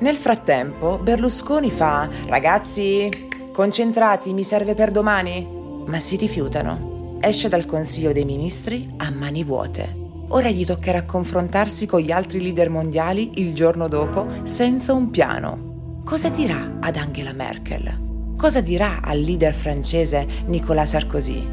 Nel 0.00 0.16
frattempo, 0.16 0.98
Berlusconi 0.98 1.70
fa: 1.70 2.06
Ragazzi, 2.26 3.08
concentrati, 3.50 4.34
mi 4.34 4.44
serve 4.44 4.74
per 4.74 4.90
domani 4.90 5.55
ma 5.86 5.98
si 5.98 6.16
rifiutano. 6.16 7.18
Esce 7.20 7.48
dal 7.48 7.66
Consiglio 7.66 8.12
dei 8.12 8.24
Ministri 8.24 8.92
a 8.98 9.10
mani 9.10 9.42
vuote. 9.42 10.04
Ora 10.28 10.50
gli 10.50 10.64
toccherà 10.64 11.04
confrontarsi 11.04 11.86
con 11.86 12.00
gli 12.00 12.10
altri 12.10 12.42
leader 12.42 12.68
mondiali 12.68 13.32
il 13.40 13.54
giorno 13.54 13.88
dopo 13.88 14.26
senza 14.42 14.92
un 14.92 15.10
piano. 15.10 16.02
Cosa 16.04 16.28
dirà 16.28 16.78
ad 16.80 16.96
Angela 16.96 17.32
Merkel? 17.32 18.34
Cosa 18.36 18.60
dirà 18.60 19.00
al 19.02 19.20
leader 19.20 19.54
francese 19.54 20.26
Nicolas 20.46 20.90
Sarkozy? 20.90 21.46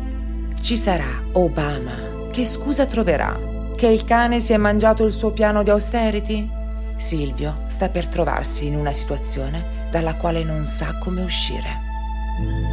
Ci 0.60 0.76
sarà 0.76 1.24
Obama. 1.34 2.28
Che 2.32 2.46
scusa 2.46 2.86
troverà? 2.86 3.40
Che 3.76 3.88
il 3.88 4.04
cane 4.04 4.40
si 4.40 4.54
è 4.54 4.58
mangiato 4.58 5.06
il 5.06 5.14
suo 5.14 5.32
piano 5.32 5.64
di 5.64 5.70
austerity? 5.70 6.50
Silvio 6.96 7.66
sta 7.68 7.90
per 7.90 8.08
trovarsi 8.08 8.66
in 8.66 8.76
una 8.76 8.94
situazione 8.94 9.88
dalla 9.92 10.16
quale 10.16 10.44
non 10.44 10.66
sa 10.66 10.98
come 10.98 11.22
uscire. 11.22 12.73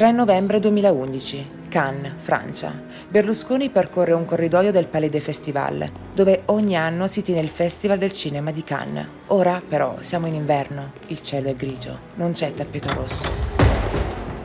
3 0.00 0.12
novembre 0.12 0.60
2011, 0.60 1.50
Cannes, 1.68 2.14
Francia. 2.16 2.72
Berlusconi 3.06 3.68
percorre 3.68 4.14
un 4.14 4.24
corridoio 4.24 4.72
del 4.72 4.86
Palais 4.86 5.10
des 5.10 5.22
Festival, 5.22 5.92
dove 6.14 6.44
ogni 6.46 6.74
anno 6.74 7.06
si 7.06 7.22
tiene 7.22 7.42
il 7.42 7.50
Festival 7.50 7.98
del 7.98 8.10
Cinema 8.10 8.50
di 8.50 8.64
Cannes. 8.64 9.06
Ora, 9.26 9.60
però, 9.60 9.98
siamo 10.00 10.26
in 10.26 10.32
inverno, 10.32 10.92
il 11.08 11.20
cielo 11.20 11.50
è 11.50 11.54
grigio, 11.54 11.98
non 12.14 12.32
c'è 12.32 12.54
tappeto 12.54 12.94
rosso. 12.94 13.28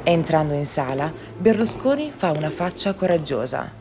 Entrando 0.03 0.53
in 0.55 0.65
sala, 0.65 1.09
Berlusconi 1.38 2.12
fa 2.13 2.31
una 2.31 2.50
faccia 2.50 2.93
coraggiosa. 2.93 3.71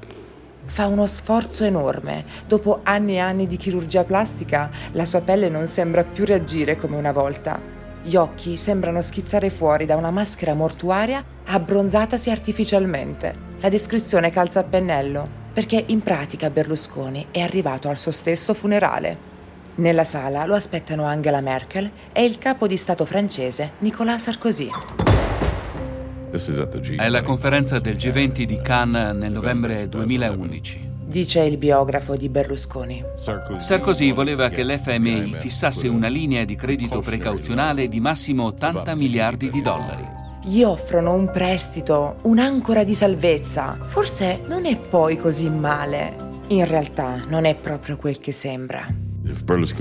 Fa 0.67 0.87
uno 0.87 1.07
sforzo 1.07 1.65
enorme. 1.65 2.25
Dopo 2.47 2.83
anni 2.85 3.15
e 3.15 3.19
anni 3.19 3.49
di 3.49 3.57
chirurgia 3.57 4.05
plastica, 4.05 4.71
la 4.93 5.05
sua 5.05 5.23
pelle 5.23 5.49
non 5.49 5.67
sembra 5.67 6.05
più 6.05 6.25
reagire 6.25 6.77
come 6.77 6.97
una 6.97 7.11
volta. 7.11 7.74
Gli 8.07 8.17
occhi 8.17 8.59
sembrano 8.59 9.01
schizzare 9.01 9.49
fuori 9.49 9.87
da 9.87 9.97
una 9.97 10.11
maschera 10.11 10.53
mortuaria 10.53 11.25
abbronzatasi 11.47 12.31
artificialmente. 12.31 13.35
La 13.61 13.71
descrizione 13.71 14.31
calza 14.31 14.61
a 14.61 14.65
pennello, 14.65 15.27
perché 15.55 15.83
in 15.87 16.03
pratica 16.03 16.51
Berlusconi 16.51 17.29
è 17.31 17.41
arrivato 17.41 17.89
al 17.89 17.97
suo 17.97 18.11
stesso 18.11 18.53
funerale. 18.53 19.33
Nella 19.77 20.05
sala 20.05 20.45
lo 20.45 20.55
aspettano 20.55 21.05
Angela 21.05 21.41
Merkel 21.41 21.91
e 22.13 22.25
il 22.25 22.37
capo 22.37 22.67
di 22.67 22.77
Stato 22.77 23.07
francese 23.07 23.73
Nicolas 23.79 24.25
Sarkozy. 24.25 24.69
È 26.97 27.09
la 27.09 27.23
conferenza 27.23 27.79
del 27.79 27.97
G20 27.97 28.43
di 28.43 28.61
Cannes 28.61 29.17
nel 29.17 29.33
novembre 29.33 29.89
2011 29.89 30.94
dice 31.07 31.43
il 31.43 31.59
biografo 31.59 32.17
di 32.17 32.29
Berlusconi. 32.29 33.05
Sarkozy 33.59 34.13
voleva 34.13 34.49
che 34.49 34.65
l'FMI 34.65 35.35
fissasse 35.39 35.89
una 35.89 36.09
linea 36.09 36.45
di 36.45 36.57
credito 36.57 37.01
precauzionale 37.01 37.89
di 37.89 38.01
massimo 38.01 38.45
80 38.45 38.95
miliardi 38.95 39.51
di 39.51 39.61
dollari. 39.61 40.23
Gli 40.43 40.63
offrono 40.63 41.15
un 41.15 41.31
prestito, 41.31 42.17
un'ancora 42.23 42.85
di 42.85 42.95
salvezza. 42.95 43.79
Forse 43.87 44.43
non 44.47 44.67
è 44.67 44.77
poi 44.77 45.17
così 45.17 45.49
male. 45.49 46.43
In 46.49 46.67
realtà 46.67 47.25
non 47.29 47.47
è 47.47 47.55
proprio 47.55 47.97
quel 47.97 48.19
che 48.19 48.33
sembra. 48.33 48.87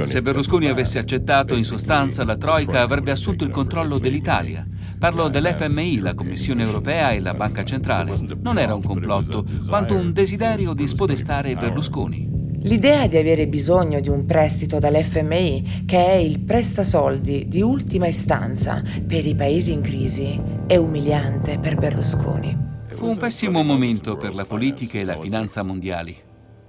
Se 0.05 0.21
Berlusconi 0.21 0.67
avesse 0.67 0.99
accettato 0.99 1.53
in 1.55 1.65
sostanza 1.65 2.23
la 2.23 2.37
Troica 2.37 2.79
avrebbe 2.79 3.11
assunto 3.11 3.43
il 3.43 3.49
controllo 3.49 3.97
dell'Italia. 3.97 4.65
Parlo 5.03 5.27
dell'FMI, 5.27 5.99
la 5.99 6.13
Commissione 6.13 6.63
europea 6.63 7.11
e 7.11 7.19
la 7.19 7.33
Banca 7.33 7.65
Centrale. 7.65 8.15
Non 8.41 8.57
era 8.57 8.73
un 8.73 8.81
complotto, 8.81 9.43
quanto 9.67 9.95
un 9.95 10.13
desiderio 10.13 10.73
di 10.73 10.87
spodestare 10.87 11.55
Berlusconi. 11.55 12.29
L'idea 12.61 13.05
di 13.07 13.17
avere 13.17 13.49
bisogno 13.49 13.99
di 13.99 14.07
un 14.07 14.25
prestito 14.25 14.79
dall'FMI, 14.79 15.83
che 15.85 16.05
è 16.05 16.13
il 16.13 16.39
prestasoldi 16.39 17.49
di 17.49 17.61
ultima 17.61 18.07
istanza 18.07 18.81
per 19.05 19.25
i 19.25 19.35
paesi 19.35 19.73
in 19.73 19.81
crisi, 19.81 20.41
è 20.65 20.77
umiliante 20.77 21.59
per 21.59 21.75
Berlusconi. 21.75 22.57
Fu 22.91 23.07
un 23.09 23.17
pessimo 23.17 23.61
momento 23.61 24.15
per 24.15 24.33
la 24.33 24.45
politica 24.45 24.99
e 24.99 25.03
la 25.03 25.19
finanza 25.19 25.63
mondiali. 25.63 26.15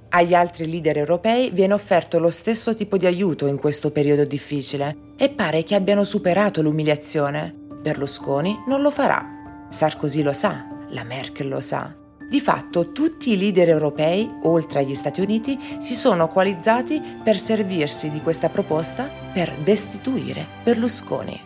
Agli 0.09 0.35
altri 0.35 0.69
leader 0.69 0.99
europei 0.99 1.51
viene 1.51 1.73
offerto 1.73 2.19
lo 2.19 2.31
stesso 2.31 2.75
tipo 2.75 2.97
di 2.97 3.07
aiuto 3.07 3.47
in 3.47 3.59
questo 3.59 3.93
periodo 3.93 4.25
difficile 4.25 5.13
e 5.17 5.29
pare 5.29 5.63
che 5.63 5.77
abbiano 5.77 6.03
superato 6.03 6.63
l'umiliazione. 6.63 7.63
Berlusconi 7.85 8.63
non 8.67 8.81
lo 8.81 8.91
farà. 8.91 9.67
Sarkozy 9.69 10.23
lo 10.23 10.33
sa, 10.33 10.67
la 10.89 11.05
Merkel 11.05 11.49
lo 11.49 11.61
sa. 11.61 11.95
Di 12.31 12.41
fatto 12.41 12.93
tutti 12.93 13.33
i 13.33 13.37
leader 13.37 13.69
europei, 13.69 14.27
oltre 14.45 14.79
agli 14.79 14.95
Stati 14.95 15.21
Uniti, 15.21 15.61
si 15.77 15.93
sono 15.93 16.29
coalizzati 16.29 17.03
per 17.23 17.37
servirsi 17.37 18.11
di 18.11 18.23
questa 18.23 18.49
proposta 18.49 19.11
per 19.35 19.55
destituire 19.63 20.47
Berlusconi. 20.63 21.39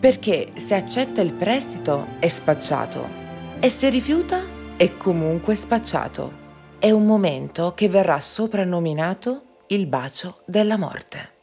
Perché 0.00 0.52
se 0.54 0.74
accetta 0.74 1.20
il 1.20 1.34
prestito 1.34 2.06
è 2.18 2.28
spacciato 2.28 3.06
e 3.60 3.68
se 3.68 3.90
rifiuta 3.90 4.40
è 4.74 4.96
comunque 4.96 5.54
spacciato. 5.54 6.46
È 6.78 6.90
un 6.90 7.04
momento 7.04 7.74
che 7.74 7.90
verrà 7.90 8.18
soprannominato 8.20 9.64
il 9.66 9.86
bacio 9.86 10.40
della 10.46 10.78
morte. 10.78 11.36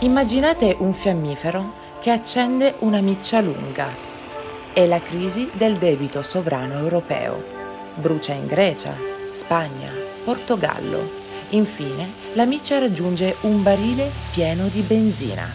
Immaginate 0.00 0.74
un 0.80 0.92
fiammifero 0.92 1.79
che 2.00 2.10
accende 2.10 2.76
una 2.78 3.00
miccia 3.00 3.40
lunga. 3.40 3.86
È 4.72 4.86
la 4.86 4.98
crisi 4.98 5.50
del 5.52 5.74
debito 5.76 6.22
sovrano 6.22 6.74
europeo. 6.74 7.42
Brucia 7.94 8.32
in 8.32 8.46
Grecia, 8.46 8.94
Spagna, 9.32 9.90
Portogallo. 10.24 11.18
Infine, 11.50 12.10
la 12.34 12.46
miccia 12.46 12.78
raggiunge 12.78 13.36
un 13.42 13.62
barile 13.62 14.10
pieno 14.32 14.68
di 14.68 14.80
benzina. 14.80 15.46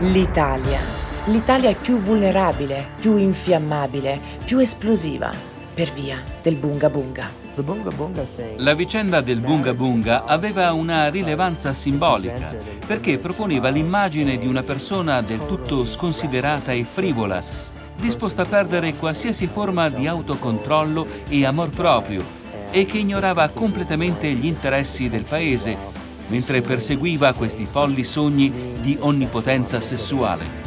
L'Italia. 0.00 0.80
L'Italia 1.26 1.70
è 1.70 1.74
più 1.74 2.00
vulnerabile, 2.00 2.88
più 3.00 3.16
infiammabile, 3.16 4.20
più 4.44 4.58
esplosiva, 4.58 5.32
per 5.76 5.92
via 5.92 6.22
del 6.40 6.56
bunga 6.56 6.88
bunga. 6.88 7.44
La 8.56 8.72
vicenda 8.74 9.20
del 9.20 9.40
Bunga 9.40 9.74
Bunga 9.74 10.24
aveva 10.24 10.72
una 10.72 11.08
rilevanza 11.08 11.74
simbolica 11.74 12.54
perché 12.86 13.18
proponeva 13.18 13.68
l'immagine 13.68 14.38
di 14.38 14.46
una 14.46 14.62
persona 14.62 15.20
del 15.20 15.44
tutto 15.46 15.84
sconsiderata 15.84 16.72
e 16.72 16.84
frivola, 16.84 17.42
disposta 17.94 18.42
a 18.42 18.46
perdere 18.46 18.94
qualsiasi 18.94 19.46
forma 19.46 19.90
di 19.90 20.06
autocontrollo 20.06 21.06
e 21.28 21.44
amor 21.44 21.68
proprio 21.68 22.24
e 22.70 22.86
che 22.86 22.98
ignorava 22.98 23.48
completamente 23.48 24.32
gli 24.32 24.46
interessi 24.46 25.10
del 25.10 25.24
paese 25.24 25.76
mentre 26.28 26.62
perseguiva 26.62 27.34
questi 27.34 27.66
folli 27.66 28.04
sogni 28.04 28.50
di 28.80 28.96
onnipotenza 29.00 29.80
sessuale 29.80 30.65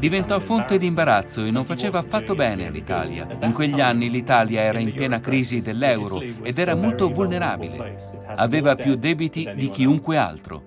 diventò 0.00 0.40
fonte 0.40 0.78
di 0.78 0.86
imbarazzo 0.86 1.44
e 1.44 1.50
non 1.50 1.66
faceva 1.66 1.98
affatto 1.98 2.34
bene 2.34 2.66
all'Italia. 2.66 3.28
In 3.42 3.52
quegli 3.52 3.80
anni 3.80 4.10
l'Italia 4.10 4.62
era 4.62 4.78
in 4.78 4.94
piena 4.94 5.20
crisi 5.20 5.60
dell'euro 5.60 6.20
ed 6.20 6.58
era 6.58 6.74
molto 6.74 7.10
vulnerabile. 7.10 7.96
Aveva 8.34 8.74
più 8.74 8.96
debiti 8.96 9.48
di 9.54 9.68
chiunque 9.68 10.16
altro. 10.16 10.62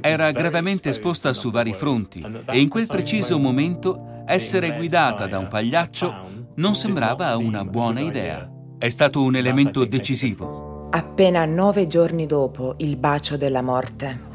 Era 0.00 0.30
gravemente 0.30 0.88
esposta 0.88 1.34
su 1.34 1.50
vari 1.50 1.74
fronti 1.74 2.24
e 2.46 2.58
in 2.58 2.70
quel 2.70 2.86
preciso 2.86 3.38
momento 3.38 4.24
essere 4.26 4.74
guidata 4.74 5.26
da 5.26 5.38
un 5.38 5.48
pagliaccio 5.48 6.14
non 6.54 6.74
sembrava 6.74 7.36
una 7.36 7.64
buona 7.64 8.00
idea. 8.00 8.50
È 8.78 8.88
stato 8.88 9.22
un 9.22 9.36
elemento 9.36 9.84
decisivo. 9.84 10.88
Appena 10.90 11.44
nove 11.44 11.86
giorni 11.86 12.26
dopo 12.26 12.74
il 12.78 12.96
bacio 12.96 13.36
della 13.36 13.62
morte. 13.62 14.30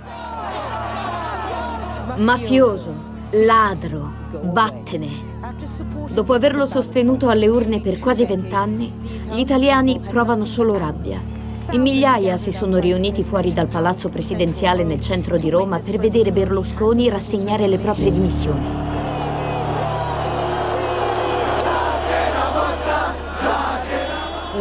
Mafioso, 2.18 3.07
ladro, 3.32 4.12
vattene. 4.42 5.26
Dopo 6.12 6.34
averlo 6.34 6.66
sostenuto 6.66 7.30
alle 7.30 7.48
urne 7.48 7.82
per 7.82 8.00
quasi 8.00 8.26
vent'anni, 8.26 8.92
gli 9.32 9.40
italiani 9.40 10.00
provano 10.00 10.46
solo 10.46 10.78
rabbia. 10.78 11.22
In 11.72 11.82
migliaia 11.82 12.38
si 12.38 12.52
sono 12.52 12.78
riuniti 12.78 13.24
fuori 13.24 13.52
dal 13.52 13.68
palazzo 13.68 14.10
presidenziale 14.10 14.86
nel 14.86 15.02
centro 15.02 15.38
di 15.38 15.50
Roma 15.50 15.80
per 15.80 15.98
vedere 15.98 16.32
Berlusconi 16.32 17.10
rassegnare 17.10 17.68
le 17.68 17.78
proprie 17.78 18.12
dimissioni. 18.12 18.87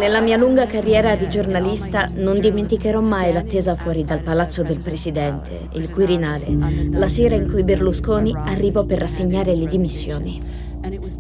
Nella 0.07 0.21
mia 0.21 0.37
lunga 0.37 0.69
carriera 0.69 1.17
di 1.17 1.29
giornalista 1.29 2.09
non 2.13 2.39
dimenticherò 2.39 3.01
mai 3.01 3.33
l'attesa 3.33 3.75
fuori 3.75 4.05
dal 4.05 4.21
palazzo 4.21 4.63
del 4.63 4.79
presidente, 4.79 5.67
il 5.73 5.91
Quirinale, 5.91 6.47
la 6.93 7.09
sera 7.09 7.35
in 7.35 7.51
cui 7.51 7.65
Berlusconi 7.65 8.33
arrivò 8.33 8.85
per 8.85 9.01
rassegnare 9.01 9.57
le 9.57 9.67
dimissioni. 9.67 10.41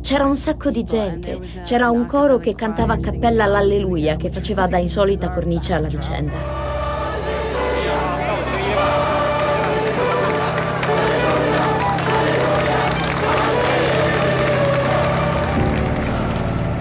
C'era 0.01 0.25
un 0.25 0.37
sacco 0.37 0.71
di 0.71 0.85
gente, 0.85 1.41
c'era 1.65 1.91
un 1.91 2.07
coro 2.07 2.39
che 2.39 2.55
cantava 2.55 2.93
a 2.93 2.99
cappella 2.99 3.45
l'Alleluia 3.47 4.15
che 4.15 4.31
faceva 4.31 4.69
da 4.69 4.79
insolita 4.79 5.33
cornice 5.33 5.73
alla 5.73 5.89
vicenda. 5.89 6.66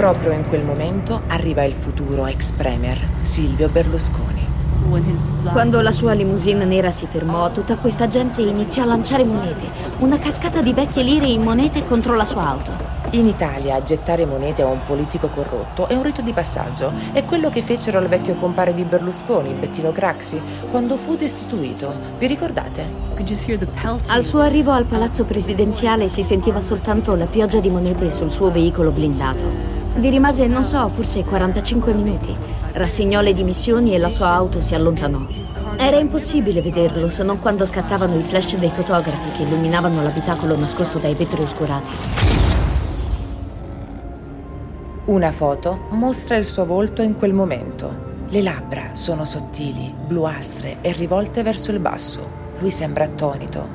Proprio 0.05 0.33
in 0.33 0.47
quel 0.47 0.63
momento 0.63 1.23
arriva 1.29 1.63
il 1.63 1.73
futuro 1.73 2.27
ex 2.27 2.51
premier 2.51 2.95
Silvio 3.21 3.69
Berlusconi. 3.69 4.45
Quando 5.51 5.81
la 5.81 5.91
sua 5.91 6.13
limousine 6.13 6.63
nera 6.63 6.91
si 6.91 7.07
fermò, 7.09 7.49
tutta 7.49 7.75
questa 7.75 8.07
gente 8.07 8.43
iniziò 8.43 8.83
a 8.83 8.85
lanciare 8.85 9.25
monete, 9.25 9.65
una 10.01 10.19
cascata 10.19 10.61
di 10.61 10.73
vecchie 10.73 11.01
lire 11.01 11.25
in 11.25 11.41
monete 11.41 11.83
contro 11.87 12.13
la 12.13 12.23
sua 12.23 12.47
auto. 12.47 12.69
In 13.13 13.25
Italia 13.25 13.81
gettare 13.81 14.27
monete 14.27 14.61
a 14.61 14.67
un 14.67 14.83
politico 14.85 15.27
corrotto 15.27 15.87
è 15.87 15.95
un 15.95 16.03
rito 16.03 16.21
di 16.21 16.33
passaggio. 16.33 16.93
È 17.11 17.25
quello 17.25 17.49
che 17.49 17.63
fecero 17.63 17.97
al 17.97 18.07
vecchio 18.07 18.35
compare 18.35 18.75
di 18.75 18.83
Berlusconi, 18.83 19.55
Bettino 19.55 19.91
Craxi, 19.91 20.39
quando 20.69 20.97
fu 20.97 21.15
destituito. 21.15 21.91
Vi 22.19 22.27
ricordate? 22.27 22.87
Al 24.09 24.23
suo 24.23 24.41
arrivo 24.41 24.69
al 24.69 24.85
palazzo 24.85 25.25
presidenziale 25.25 26.09
si 26.09 26.21
sentiva 26.21 26.61
soltanto 26.61 27.15
la 27.15 27.25
pioggia 27.25 27.59
di 27.59 27.71
monete 27.71 28.11
sul 28.11 28.29
suo 28.29 28.51
veicolo 28.51 28.91
blindato. 28.91 29.74
Vi 29.97 30.09
rimase, 30.09 30.45
non 30.47 30.65
so, 30.65 30.89
forse 30.89 31.23
45 31.23 31.93
minuti. 31.93 32.35
Rassegnò 32.73 33.21
le 33.21 33.33
dimissioni 33.33 33.93
e 33.93 33.97
la 33.97 34.09
sua 34.09 34.27
auto 34.27 34.59
si 34.59 34.75
allontanò. 34.75 35.25
Era 35.77 35.97
impossibile 35.97 36.61
vederlo 36.61 37.07
se 37.07 37.23
non 37.23 37.39
quando 37.39 37.65
scattavano 37.65 38.17
i 38.17 38.21
flash 38.21 38.57
dei 38.57 38.69
fotografi 38.69 39.31
che 39.31 39.43
illuminavano 39.43 40.03
l'abitacolo 40.03 40.57
nascosto 40.57 40.97
dai 40.97 41.13
vetri 41.13 41.41
oscurati. 41.41 41.91
Una 45.05 45.31
foto 45.31 45.87
mostra 45.91 46.35
il 46.35 46.45
suo 46.45 46.65
volto 46.65 47.01
in 47.01 47.15
quel 47.15 47.31
momento. 47.31 48.23
Le 48.27 48.41
labbra 48.41 48.89
sono 48.93 49.23
sottili, 49.23 49.93
bluastre 50.07 50.79
e 50.81 50.91
rivolte 50.91 51.41
verso 51.41 51.71
il 51.71 51.79
basso. 51.79 52.29
Lui 52.59 52.71
sembra 52.71 53.05
attonito. 53.05 53.65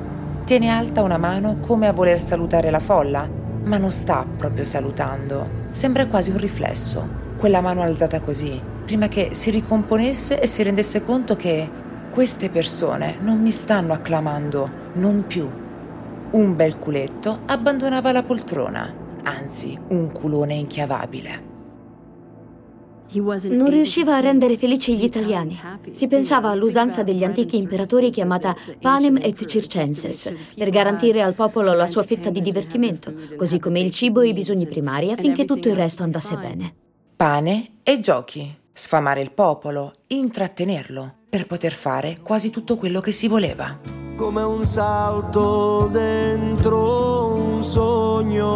Tiene 0.45 0.69
alta 0.69 1.01
una 1.01 1.17
mano 1.17 1.57
come 1.61 1.87
a 1.87 1.93
voler 1.93 2.21
salutare 2.21 2.69
la 2.69 2.79
folla, 2.79 3.27
ma 3.63 3.77
non 3.77 3.91
sta 3.91 4.23
proprio 4.37 4.63
salutando 4.63 5.60
Sembra 5.71 6.07
quasi 6.07 6.31
un 6.31 6.37
riflesso, 6.37 7.07
quella 7.37 7.61
mano 7.61 7.81
alzata 7.81 8.19
così, 8.19 8.61
prima 8.85 9.07
che 9.07 9.29
si 9.31 9.51
ricomponesse 9.51 10.39
e 10.39 10.45
si 10.45 10.63
rendesse 10.63 11.03
conto 11.05 11.37
che 11.37 11.69
queste 12.11 12.49
persone 12.49 13.15
non 13.21 13.41
mi 13.41 13.51
stanno 13.51 13.93
acclamando, 13.93 14.69
non 14.95 15.25
più. 15.25 15.49
Un 16.31 16.55
bel 16.55 16.77
culetto 16.77 17.39
abbandonava 17.45 18.11
la 18.11 18.23
poltrona, 18.23 18.93
anzi 19.23 19.79
un 19.87 20.11
culone 20.11 20.55
inchiavabile. 20.55 21.50
Non 23.13 23.69
riusciva 23.69 24.15
a 24.15 24.21
rendere 24.21 24.57
felici 24.57 24.95
gli 24.95 25.03
italiani. 25.03 25.59
Si 25.91 26.07
pensava 26.07 26.49
all'usanza 26.49 27.03
degli 27.03 27.25
antichi 27.25 27.57
imperatori 27.57 28.09
chiamata 28.09 28.55
panem 28.79 29.17
et 29.21 29.45
circenses, 29.45 30.33
per 30.55 30.69
garantire 30.69 31.21
al 31.21 31.33
popolo 31.33 31.73
la 31.73 31.87
sua 31.87 32.03
fetta 32.03 32.29
di 32.29 32.39
divertimento, 32.39 33.13
così 33.35 33.59
come 33.59 33.81
il 33.81 33.91
cibo 33.91 34.21
e 34.21 34.29
i 34.29 34.33
bisogni 34.33 34.65
primari, 34.65 35.11
affinché 35.11 35.43
tutto 35.43 35.67
il 35.67 35.75
resto 35.75 36.03
andasse 36.03 36.37
bene. 36.37 36.73
Pane 37.17 37.79
e 37.83 37.99
giochi, 37.99 38.57
sfamare 38.71 39.21
il 39.21 39.33
popolo, 39.33 39.91
intrattenerlo, 40.07 41.15
per 41.29 41.47
poter 41.47 41.73
fare 41.73 42.19
quasi 42.23 42.49
tutto 42.49 42.77
quello 42.77 43.01
che 43.01 43.11
si 43.11 43.27
voleva. 43.27 43.77
Come 44.15 44.41
un 44.41 44.63
salto 44.63 45.89
dentro 45.91 47.33
un 47.33 47.61
sogno, 47.63 48.47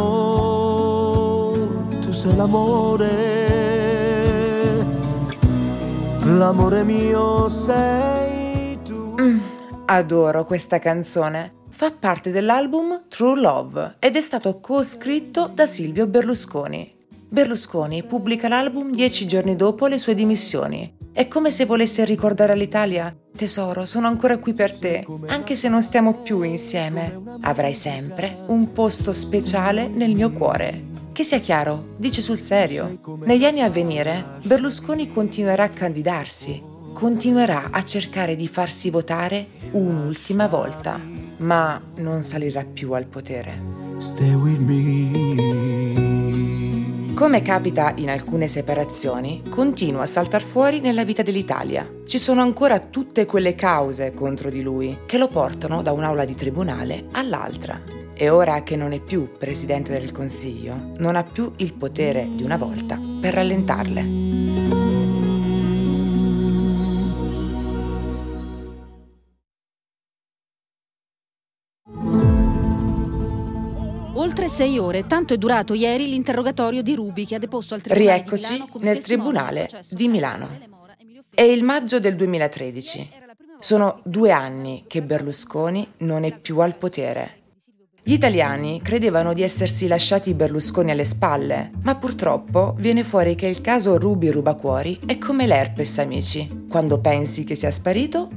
tu 2.00 2.14
sei 2.14 2.36
l'amore 2.36 3.85
L'amore 6.28 6.84
mio 6.84 7.48
sei 7.48 8.80
tu. 8.82 9.16
Mm, 9.22 9.38
adoro 9.86 10.44
questa 10.46 10.80
canzone. 10.80 11.66
Fa 11.70 11.92
parte 11.92 12.32
dell'album 12.32 13.04
True 13.08 13.40
Love 13.40 13.98
ed 14.00 14.16
è 14.16 14.22
stato 14.22 14.60
co-scritto 14.60 15.52
da 15.54 15.68
Silvio 15.68 16.08
Berlusconi. 16.08 16.96
Berlusconi 17.30 18.04
pubblica 18.04 18.48
l'album 18.48 18.92
dieci 18.92 19.28
giorni 19.28 19.56
dopo 19.56 19.86
le 19.86 20.00
sue 20.00 20.16
dimissioni. 20.16 20.98
È 21.12 21.28
come 21.28 21.52
se 21.52 21.66
volesse 21.66 22.04
ricordare 22.06 22.54
all'Italia: 22.54 23.16
Tesoro, 23.38 23.86
sono 23.86 24.08
ancora 24.08 24.40
qui 24.40 24.54
per 24.54 24.74
te, 24.80 25.06
anche 25.28 25.54
se 25.54 25.70
non 25.70 25.84
stiamo 25.84 26.14
più 26.24 26.42
insieme. 26.42 27.22
Avrai 27.42 27.76
sempre 27.76 28.36
un 28.48 28.72
posto 28.72 29.14
speciale 29.14 29.88
nel 29.88 30.16
mio 30.16 30.32
cuore. 30.32 30.95
Che 31.16 31.24
sia 31.24 31.40
chiaro, 31.40 31.94
dice 31.96 32.20
sul 32.20 32.38
serio, 32.38 33.00
negli 33.24 33.46
anni 33.46 33.62
a 33.62 33.70
venire 33.70 34.22
Berlusconi 34.44 35.14
continuerà 35.14 35.64
a 35.64 35.70
candidarsi, 35.70 36.62
continuerà 36.92 37.70
a 37.72 37.86
cercare 37.86 38.36
di 38.36 38.50
farsi 38.50 38.90
votare 38.90 39.48
un'ultima 39.72 40.48
volta, 40.48 41.00
ma 41.38 41.82
non 41.96 42.22
salirà 42.22 42.66
più 42.66 42.92
al 42.92 43.06
potere. 43.06 43.58
Come 47.14 47.42
capita 47.42 47.94
in 47.96 48.10
alcune 48.10 48.50
separazioni, 48.50 49.42
continua 49.48 50.02
a 50.02 50.08
saltar 50.08 50.42
fuori 50.42 50.82
nella 50.82 51.06
vita 51.06 51.24
dell'Italia. 51.24 51.90
Ci 52.06 52.18
sono 52.18 52.42
ancora 52.42 52.82
tutte 52.82 53.26
quelle 53.26 53.56
cause 53.56 54.14
contro 54.14 54.50
di 54.50 54.62
lui 54.62 54.98
che 55.06 55.18
lo 55.18 55.30
portano 55.30 55.82
da 55.82 55.94
un'aula 55.94 56.26
di 56.26 56.36
tribunale 56.36 57.06
all'altra 57.12 58.04
e 58.18 58.30
ora 58.30 58.64
che 58.64 58.76
non 58.76 58.94
è 58.94 59.00
più 59.00 59.30
Presidente 59.38 59.92
del 59.92 60.12
Consiglio, 60.12 60.92
non 60.98 61.16
ha 61.16 61.24
più 61.24 61.52
il 61.58 61.74
potere 61.74 62.30
di 62.34 62.44
una 62.44 62.58
volta 62.58 63.00
per 63.20 63.34
rallentarle. 63.34 64.54
Oltre 74.14 74.48
sei 74.48 74.80
ore, 74.80 75.06
tanto 75.06 75.34
è 75.34 75.38
durato 75.38 75.74
ieri 75.74 76.08
l'interrogatorio 76.08 76.82
di 76.82 76.96
Rubi 76.96 77.26
che 77.26 77.36
ha 77.36 77.40
deposto 77.40 77.74
al 77.74 77.82
Tribunale 77.82 78.16
Rieccoci 78.16 78.54
di 78.54 78.60
Milano 78.60 78.80
nel 78.80 79.04
Tribunale 79.04 79.70
di 79.90 80.08
Milano. 80.08 80.50
È 81.30 81.42
il 81.42 81.64
maggio 81.64 82.00
del 82.00 82.16
2013. 82.16 83.10
Sono 83.60 84.00
due 84.04 84.32
anni 84.32 84.86
che 84.88 85.02
Berlusconi 85.02 85.92
non 85.98 86.24
è 86.24 86.40
più 86.40 86.60
al 86.60 86.76
potere 86.76 87.44
Gli 88.08 88.14
italiani 88.14 88.82
credevano 88.84 89.34
di 89.34 89.42
essersi 89.42 89.88
lasciati 89.88 90.36
Berlusconi 90.36 90.92
alle 90.92 91.06
spalle, 91.06 91.72
ma 91.82 91.96
purtroppo 91.96 92.76
viene 92.78 93.04
fuori 93.04 93.34
che 93.34 93.48
il 93.48 93.62
caso 93.62 93.98
Rubi 93.98 94.30
Rubacuori 94.30 95.00
è 95.08 95.18
come 95.18 95.48
l'herpes, 95.48 95.98
amici. 95.98 96.66
Quando 96.70 97.00
pensi 97.00 97.46
che 97.46 97.56
sia 97.56 97.72
sparito, 97.72 98.30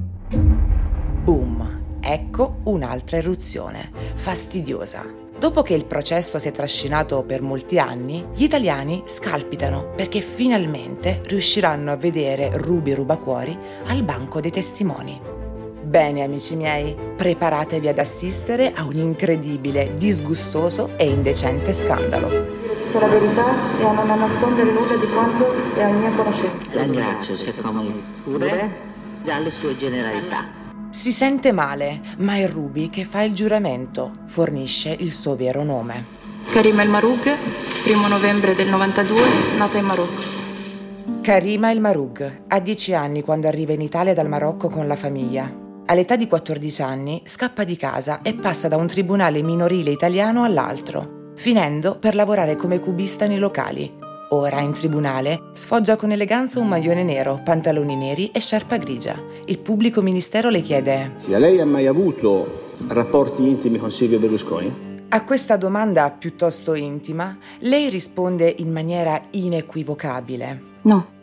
boom, 1.22 1.98
ecco 2.00 2.60
un'altra 2.64 3.18
eruzione, 3.18 3.90
fastidiosa. 4.14 5.04
Dopo 5.38 5.60
che 5.60 5.74
il 5.74 5.84
processo 5.84 6.38
si 6.38 6.48
è 6.48 6.52
trascinato 6.52 7.22
per 7.24 7.42
molti 7.42 7.78
anni, 7.78 8.24
gli 8.34 8.44
italiani 8.44 9.02
scalpitano 9.04 9.90
perché 9.94 10.22
finalmente 10.22 11.20
riusciranno 11.26 11.90
a 11.90 11.96
vedere 11.96 12.52
Rubi 12.54 12.94
Rubacuori 12.94 13.54
al 13.88 14.02
banco 14.02 14.40
dei 14.40 14.50
testimoni. 14.50 15.37
Bene 15.88 16.22
amici 16.22 16.54
miei, 16.54 16.94
preparatevi 17.16 17.88
ad 17.88 17.98
assistere 17.98 18.74
a 18.74 18.84
un 18.84 18.96
incredibile, 18.96 19.94
disgustoso 19.96 20.90
e 20.98 21.08
indecente 21.08 21.72
scandalo. 21.72 22.28
Tutta 22.28 22.98
la 22.98 23.06
verità 23.06 23.46
e 23.80 23.84
a 23.86 23.92
non 23.92 24.18
nascondere 24.18 24.70
nulla 24.70 24.96
di 24.96 25.06
quanto 25.10 25.74
è 25.74 25.82
a 25.82 25.88
mia 25.88 26.10
conoscenza. 26.10 26.66
La 26.72 26.82
ringrazio, 26.82 27.36
si 27.36 27.48
accomodi 27.48 28.02
pure 28.22 28.70
dalle 29.24 29.48
sue 29.48 29.78
generalità. 29.78 30.44
Si 30.90 31.10
sente 31.10 31.52
male, 31.52 32.02
ma 32.18 32.34
è 32.34 32.46
Ruby 32.46 32.90
che 32.90 33.04
fa 33.04 33.22
il 33.22 33.32
giuramento, 33.32 34.12
fornisce 34.26 34.94
il 34.98 35.10
suo 35.10 35.36
vero 35.36 35.62
nome. 35.62 36.04
Karima 36.50 36.82
El 36.82 36.90
Marug, 36.90 37.34
primo 37.82 38.08
novembre 38.08 38.54
del 38.54 38.68
92, 38.68 39.22
nata 39.56 39.78
in 39.78 39.84
Marocco. 39.86 40.20
Karima 41.22 41.70
El 41.70 41.80
Marug 41.80 42.42
ha 42.46 42.60
10 42.60 42.92
anni 42.92 43.22
quando 43.22 43.48
arriva 43.48 43.72
in 43.72 43.80
Italia 43.80 44.12
dal 44.12 44.28
Marocco 44.28 44.68
con 44.68 44.86
la 44.86 44.96
famiglia. 44.96 45.66
All'età 45.90 46.16
di 46.16 46.28
14 46.28 46.82
anni 46.82 47.22
scappa 47.24 47.64
di 47.64 47.74
casa 47.76 48.20
e 48.20 48.34
passa 48.34 48.68
da 48.68 48.76
un 48.76 48.86
tribunale 48.86 49.40
minorile 49.40 49.90
italiano 49.90 50.44
all'altro, 50.44 51.32
finendo 51.34 51.96
per 51.98 52.14
lavorare 52.14 52.56
come 52.56 52.78
cubista 52.78 53.26
nei 53.26 53.38
locali, 53.38 53.90
Ora 54.30 54.60
in 54.60 54.72
tribunale 54.72 55.44
sfoggia 55.54 55.96
con 55.96 56.10
eleganza 56.10 56.60
un 56.60 56.68
maglione 56.68 57.02
nero, 57.02 57.40
pantaloni 57.42 57.96
neri 57.96 58.30
e 58.30 58.40
sciarpa 58.40 58.76
grigia. 58.76 59.18
Il 59.46 59.58
pubblico 59.58 60.02
ministero 60.02 60.50
le 60.50 60.60
chiede: 60.60 61.12
Sia 61.16 61.38
lei 61.38 61.58
ha 61.60 61.64
mai 61.64 61.86
avuto 61.86 62.74
rapporti 62.88 63.48
intimi 63.48 63.78
con 63.78 63.90
Silvio 63.90 64.18
Berlusconi? 64.18 65.06
A 65.08 65.24
questa 65.24 65.56
domanda 65.56 66.10
piuttosto 66.10 66.74
intima, 66.74 67.38
lei 67.60 67.88
risponde 67.88 68.54
in 68.58 68.70
maniera 68.70 69.18
inequivocabile: 69.30 70.62
No. 70.82 71.16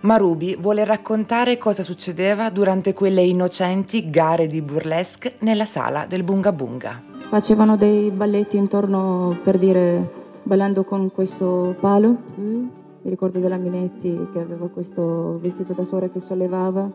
Marubi 0.00 0.56
vuole 0.60 0.84
raccontare 0.84 1.58
cosa 1.58 1.82
succedeva 1.82 2.50
durante 2.50 2.92
quelle 2.92 3.22
innocenti 3.22 4.10
gare 4.10 4.46
di 4.46 4.62
burlesque 4.62 5.34
nella 5.40 5.64
sala 5.64 6.06
del 6.06 6.22
Bunga 6.22 6.52
Bunga. 6.52 7.02
Facevano 7.28 7.76
dei 7.76 8.10
balletti 8.10 8.56
intorno 8.56 9.36
per 9.42 9.58
dire 9.58 10.08
ballando 10.44 10.84
con 10.84 11.10
questo 11.10 11.74
palo. 11.80 12.16
Mm. 12.38 12.66
Mi 13.02 13.10
ricordo 13.10 13.40
della 13.40 13.56
Minetti 13.56 14.28
che 14.32 14.38
aveva 14.38 14.68
questo 14.68 15.38
vestito 15.40 15.72
da 15.72 15.84
suora 15.84 16.08
che 16.08 16.20
sollevava 16.20 16.88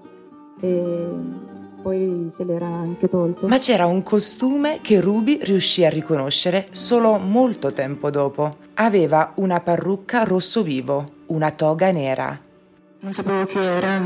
e 0.62 1.10
poi 1.82 2.28
se 2.30 2.46
l'era 2.46 2.68
anche 2.68 3.10
tolto. 3.10 3.48
Ma 3.48 3.58
c'era 3.58 3.86
un 3.86 4.02
costume 4.02 4.80
che 4.82 5.02
Ruby 5.02 5.39
riuscì 5.42 5.84
a 5.84 5.89
riconoscere 5.89 6.68
solo 6.72 7.18
molto 7.18 7.74
tempo 7.74 8.10
dopo. 8.10 8.50
Aveva 8.76 9.34
una 9.36 9.60
parrucca 9.60 10.24
rosso 10.24 10.63
vivo, 10.63 11.06
una 11.28 11.52
toga 11.52 11.92
nera. 11.92 12.39
Non 13.04 13.12
sapevo 13.12 13.44
chi 13.44 13.58
era, 13.58 14.00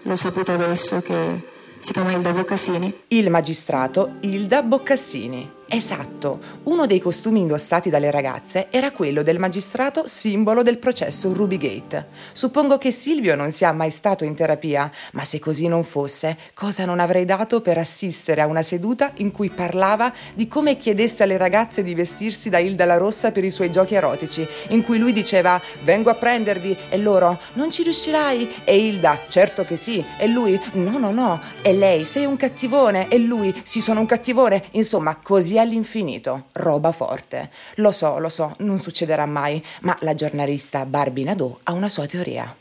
l'ho 0.00 0.16
saputo 0.16 0.52
adesso 0.52 1.02
che 1.02 1.42
si 1.80 1.92
chiama 1.92 2.12
Ilda 2.12 2.32
Boccassini. 2.32 3.00
Il 3.08 3.28
magistrato 3.28 4.16
Ilda 4.20 4.62
Boccassini. 4.62 5.57
Esatto, 5.70 6.40
uno 6.62 6.86
dei 6.86 6.98
costumi 6.98 7.40
indossati 7.40 7.90
dalle 7.90 8.10
ragazze 8.10 8.68
era 8.70 8.90
quello 8.90 9.22
del 9.22 9.38
magistrato 9.38 10.06
simbolo 10.06 10.62
del 10.62 10.78
processo 10.78 11.34
Rubygate. 11.34 12.06
Suppongo 12.32 12.78
che 12.78 12.90
Silvio 12.90 13.36
non 13.36 13.52
sia 13.52 13.70
mai 13.72 13.90
stato 13.90 14.24
in 14.24 14.34
terapia, 14.34 14.90
ma 15.12 15.24
se 15.24 15.38
così 15.38 15.68
non 15.68 15.84
fosse, 15.84 16.38
cosa 16.54 16.86
non 16.86 17.00
avrei 17.00 17.26
dato 17.26 17.60
per 17.60 17.76
assistere 17.76 18.40
a 18.40 18.46
una 18.46 18.62
seduta 18.62 19.12
in 19.16 19.30
cui 19.30 19.50
parlava 19.50 20.10
di 20.32 20.48
come 20.48 20.78
chiedesse 20.78 21.24
alle 21.24 21.36
ragazze 21.36 21.82
di 21.82 21.94
vestirsi 21.94 22.48
da 22.48 22.56
Hilda 22.58 22.86
la 22.86 22.96
Rossa 22.96 23.30
per 23.30 23.44
i 23.44 23.50
suoi 23.50 23.70
giochi 23.70 23.94
erotici, 23.94 24.48
in 24.68 24.82
cui 24.82 24.96
lui 24.96 25.12
diceva 25.12 25.60
vengo 25.84 26.08
a 26.08 26.14
prendervi 26.14 26.74
e 26.88 26.96
loro 26.96 27.38
non 27.54 27.70
ci 27.70 27.82
riuscirai 27.82 28.62
e 28.64 28.74
Hilda 28.74 29.24
certo 29.28 29.64
che 29.64 29.76
sì 29.76 30.02
e 30.18 30.28
lui 30.28 30.58
no 30.72 30.96
no 30.96 31.10
no 31.10 31.40
e 31.60 31.74
lei 31.74 32.06
sei 32.06 32.24
un 32.24 32.38
cattivone 32.38 33.08
e 33.08 33.18
lui 33.18 33.54
sì 33.64 33.82
sono 33.82 34.00
un 34.00 34.06
cattivone, 34.06 34.64
insomma 34.70 35.18
così 35.22 35.56
all'infinito, 35.58 36.46
roba 36.52 36.92
forte. 36.92 37.50
Lo 37.76 37.90
so, 37.90 38.18
lo 38.18 38.28
so, 38.28 38.54
non 38.58 38.78
succederà 38.78 39.26
mai, 39.26 39.62
ma 39.82 39.96
la 40.00 40.14
giornalista 40.14 40.86
Barbie 40.86 41.24
Nadeau 41.24 41.58
ha 41.64 41.72
una 41.72 41.88
sua 41.88 42.06
teoria. 42.06 42.54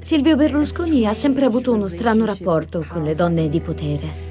Silvio 0.00 0.36
Berlusconi 0.36 1.06
ha 1.06 1.14
sempre 1.14 1.46
avuto 1.46 1.72
uno 1.72 1.88
strano 1.88 2.26
rapporto 2.26 2.84
con 2.86 3.04
le 3.04 3.14
donne 3.14 3.48
di 3.48 3.60
potere. 3.60 4.30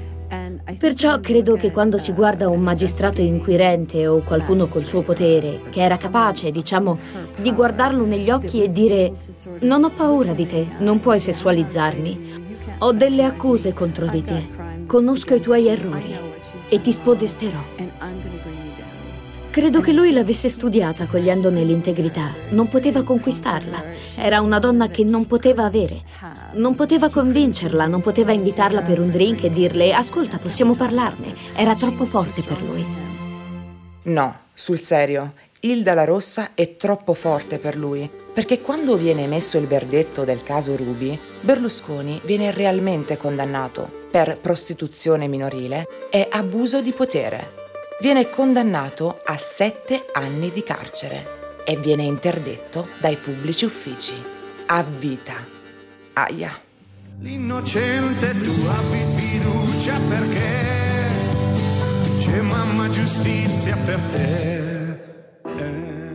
Perciò 0.78 1.20
credo 1.20 1.56
che 1.56 1.70
quando 1.72 1.98
si 1.98 2.12
guarda 2.12 2.48
un 2.48 2.60
magistrato 2.60 3.20
inquirente 3.20 4.06
o 4.06 4.22
qualcuno 4.22 4.66
col 4.66 4.84
suo 4.84 5.02
potere, 5.02 5.62
che 5.70 5.82
era 5.82 5.96
capace, 5.96 6.50
diciamo, 6.50 6.98
di 7.40 7.52
guardarlo 7.52 8.04
negli 8.06 8.30
occhi 8.30 8.62
e 8.62 8.68
dire 8.68 9.12
non 9.60 9.84
ho 9.84 9.90
paura 9.90 10.32
di 10.32 10.46
te, 10.46 10.66
non 10.78 11.00
puoi 11.00 11.18
sessualizzarmi, 11.18 12.32
ho 12.78 12.92
delle 12.92 13.24
accuse 13.24 13.72
contro 13.72 14.06
di 14.06 14.22
te, 14.22 14.48
Conosco 14.92 15.34
i 15.34 15.40
tuoi 15.40 15.68
errori 15.68 16.14
e 16.68 16.80
ti 16.82 16.92
spodesterò. 16.92 17.64
Credo 19.48 19.80
che 19.80 19.90
lui 19.90 20.12
l'avesse 20.12 20.50
studiata 20.50 21.06
cogliendo 21.06 21.48
nell'integrità. 21.48 22.34
Non 22.50 22.68
poteva 22.68 23.02
conquistarla. 23.02 23.82
Era 24.16 24.42
una 24.42 24.58
donna 24.58 24.88
che 24.88 25.02
non 25.02 25.26
poteva 25.26 25.64
avere. 25.64 26.02
Non 26.56 26.74
poteva 26.74 27.08
convincerla, 27.08 27.86
non 27.86 28.02
poteva 28.02 28.32
invitarla 28.32 28.82
per 28.82 29.00
un 29.00 29.08
drink 29.08 29.44
e 29.44 29.50
dirle 29.50 29.94
ascolta, 29.94 30.36
possiamo 30.36 30.74
parlarne. 30.74 31.34
Era 31.56 31.74
troppo 31.74 32.04
forte 32.04 32.42
per 32.42 32.60
lui. 32.60 32.84
No, 34.02 34.40
sul 34.52 34.78
serio. 34.78 35.32
Hilda 35.64 35.94
la 35.94 36.02
Rossa 36.02 36.54
è 36.54 36.74
troppo 36.76 37.14
forte 37.14 37.60
per 37.60 37.76
lui, 37.76 38.10
perché 38.34 38.60
quando 38.60 38.96
viene 38.96 39.22
emesso 39.22 39.58
il 39.58 39.68
verdetto 39.68 40.24
del 40.24 40.42
caso 40.42 40.74
Ruby, 40.76 41.16
Berlusconi 41.40 42.20
viene 42.24 42.50
realmente 42.50 43.16
condannato 43.16 43.88
per 44.10 44.38
prostituzione 44.40 45.28
minorile 45.28 45.86
e 46.10 46.26
abuso 46.28 46.82
di 46.82 46.90
potere. 46.90 47.52
Viene 48.00 48.28
condannato 48.28 49.20
a 49.24 49.36
sette 49.36 50.06
anni 50.12 50.50
di 50.50 50.64
carcere 50.64 51.62
e 51.64 51.76
viene 51.76 52.02
interdetto 52.02 52.88
dai 52.98 53.14
pubblici 53.14 53.64
uffici. 53.64 54.20
A 54.66 54.82
vita. 54.82 55.46
Aia. 56.14 56.60
L'innocente 57.20 58.32
tu 58.40 58.66
abbi 58.66 59.04
fiducia 59.14 59.96
perché 60.08 60.70
c'è 62.18 62.40
mamma 62.40 62.90
giustizia 62.90 63.76
per 63.76 64.00
te. 64.12 64.71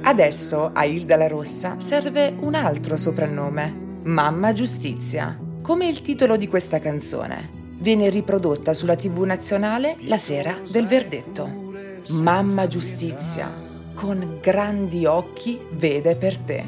Adesso 0.07 0.71
a 0.71 0.85
Hilda 0.85 1.17
la 1.17 1.27
Rossa 1.27 1.81
serve 1.81 2.33
un 2.39 2.53
altro 2.53 2.95
soprannome, 2.95 3.99
Mamma 4.03 4.53
Giustizia, 4.53 5.37
come 5.61 5.85
il 5.85 6.01
titolo 6.01 6.37
di 6.37 6.47
questa 6.47 6.79
canzone. 6.79 7.49
Viene 7.79 8.09
riprodotta 8.09 8.73
sulla 8.73 8.95
TV 8.95 9.23
nazionale 9.23 9.97
la 10.03 10.17
sera 10.17 10.57
del 10.71 10.87
verdetto. 10.87 11.73
Mamma 12.21 12.67
Giustizia, 12.67 13.51
con 13.95 14.39
grandi 14.41 15.05
occhi 15.05 15.59
vede 15.71 16.15
per 16.15 16.37
te. 16.37 16.63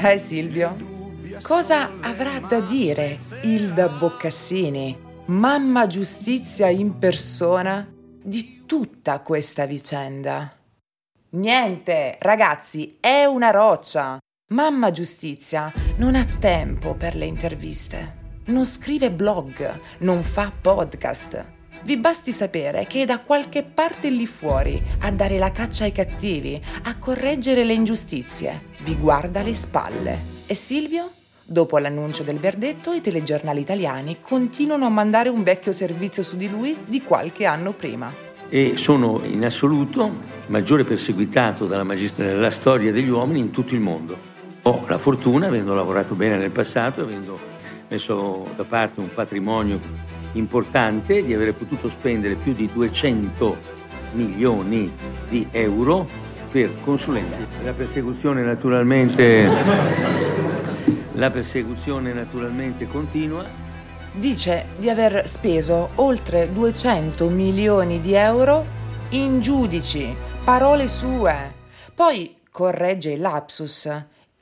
Eh 0.00 0.18
Silvio? 0.18 0.76
Cosa 1.42 1.98
avrà 2.00 2.38
da 2.38 2.60
dire 2.60 3.18
Hilda 3.42 3.88
Boccassini, 3.88 4.96
Mamma 5.26 5.88
Giustizia 5.88 6.68
in 6.68 6.96
persona, 6.96 7.92
di 8.22 8.62
tutta 8.66 9.18
questa 9.18 9.66
vicenda? 9.66 10.57
Niente, 11.30 12.16
ragazzi, 12.20 12.96
è 13.00 13.24
una 13.24 13.50
roccia. 13.50 14.18
Mamma 14.52 14.90
Giustizia 14.90 15.70
non 15.96 16.14
ha 16.14 16.24
tempo 16.24 16.94
per 16.94 17.16
le 17.16 17.26
interviste. 17.26 18.16
Non 18.46 18.64
scrive 18.64 19.10
blog, 19.10 19.78
non 19.98 20.22
fa 20.22 20.50
podcast. 20.58 21.44
Vi 21.82 21.98
basti 21.98 22.32
sapere 22.32 22.86
che 22.86 23.02
è 23.02 23.04
da 23.04 23.18
qualche 23.18 23.62
parte 23.62 24.08
lì 24.08 24.26
fuori 24.26 24.82
a 25.00 25.10
dare 25.10 25.36
la 25.36 25.52
caccia 25.52 25.84
ai 25.84 25.92
cattivi, 25.92 26.58
a 26.84 26.96
correggere 26.96 27.62
le 27.62 27.74
ingiustizie. 27.74 28.62
Vi 28.78 28.96
guarda 28.96 29.42
le 29.42 29.54
spalle. 29.54 30.18
E 30.46 30.54
Silvio? 30.54 31.10
Dopo 31.44 31.76
l'annuncio 31.76 32.22
del 32.22 32.38
verdetto, 32.38 32.94
i 32.94 33.02
telegiornali 33.02 33.60
italiani 33.60 34.22
continuano 34.22 34.86
a 34.86 34.90
mandare 34.90 35.28
un 35.28 35.42
vecchio 35.42 35.72
servizio 35.72 36.22
su 36.22 36.38
di 36.38 36.48
lui 36.48 36.74
di 36.86 37.02
qualche 37.02 37.44
anno 37.44 37.72
prima 37.72 38.27
e 38.48 38.74
sono 38.76 39.20
in 39.24 39.44
assoluto 39.44 40.10
maggiore 40.46 40.84
perseguitato 40.84 41.66
dalla, 41.66 41.84
magist- 41.84 42.18
nella 42.18 42.50
storia 42.50 42.92
degli 42.92 43.08
uomini 43.08 43.40
in 43.40 43.50
tutto 43.50 43.74
il 43.74 43.80
mondo. 43.80 44.16
Ho 44.62 44.84
la 44.88 44.98
fortuna, 44.98 45.46
avendo 45.46 45.74
lavorato 45.74 46.14
bene 46.14 46.36
nel 46.36 46.50
passato, 46.50 47.02
avendo 47.02 47.38
messo 47.88 48.46
da 48.56 48.64
parte 48.64 49.00
un 49.00 49.12
patrimonio 49.12 49.80
importante 50.32 51.24
di 51.24 51.32
aver 51.32 51.54
potuto 51.54 51.88
spendere 51.88 52.34
più 52.34 52.52
di 52.52 52.68
200 52.72 53.56
milioni 54.12 54.90
di 55.28 55.46
euro 55.50 56.06
per 56.50 56.70
consulenza. 56.82 57.36
La 57.62 57.72
persecuzione 57.72 58.42
naturalmente, 58.42 59.48
la 61.14 61.30
persecuzione 61.30 62.12
naturalmente 62.12 62.86
continua. 62.86 63.66
Dice 64.12 64.66
di 64.78 64.88
aver 64.88 65.28
speso 65.28 65.90
oltre 65.96 66.52
200 66.52 67.28
milioni 67.28 68.00
di 68.00 68.14
euro 68.14 68.64
in 69.10 69.40
giudici, 69.40 70.14
parole 70.44 70.88
sue. 70.88 71.54
Poi 71.94 72.36
corregge 72.50 73.12
il 73.12 73.20
lapsus, 73.20 73.88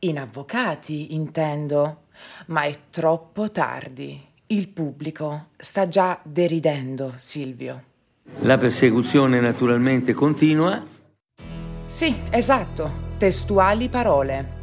in 0.00 0.18
avvocati 0.18 1.14
intendo, 1.14 2.04
ma 2.46 2.62
è 2.62 2.74
troppo 2.90 3.50
tardi. 3.50 4.24
Il 4.48 4.68
pubblico 4.68 5.48
sta 5.56 5.88
già 5.88 6.18
deridendo 6.22 7.12
Silvio. 7.16 7.82
La 8.40 8.58
persecuzione 8.58 9.40
naturalmente 9.40 10.12
continua. 10.14 10.82
Sì, 11.86 12.14
esatto, 12.30 12.90
testuali 13.18 13.88
parole. 13.88 14.55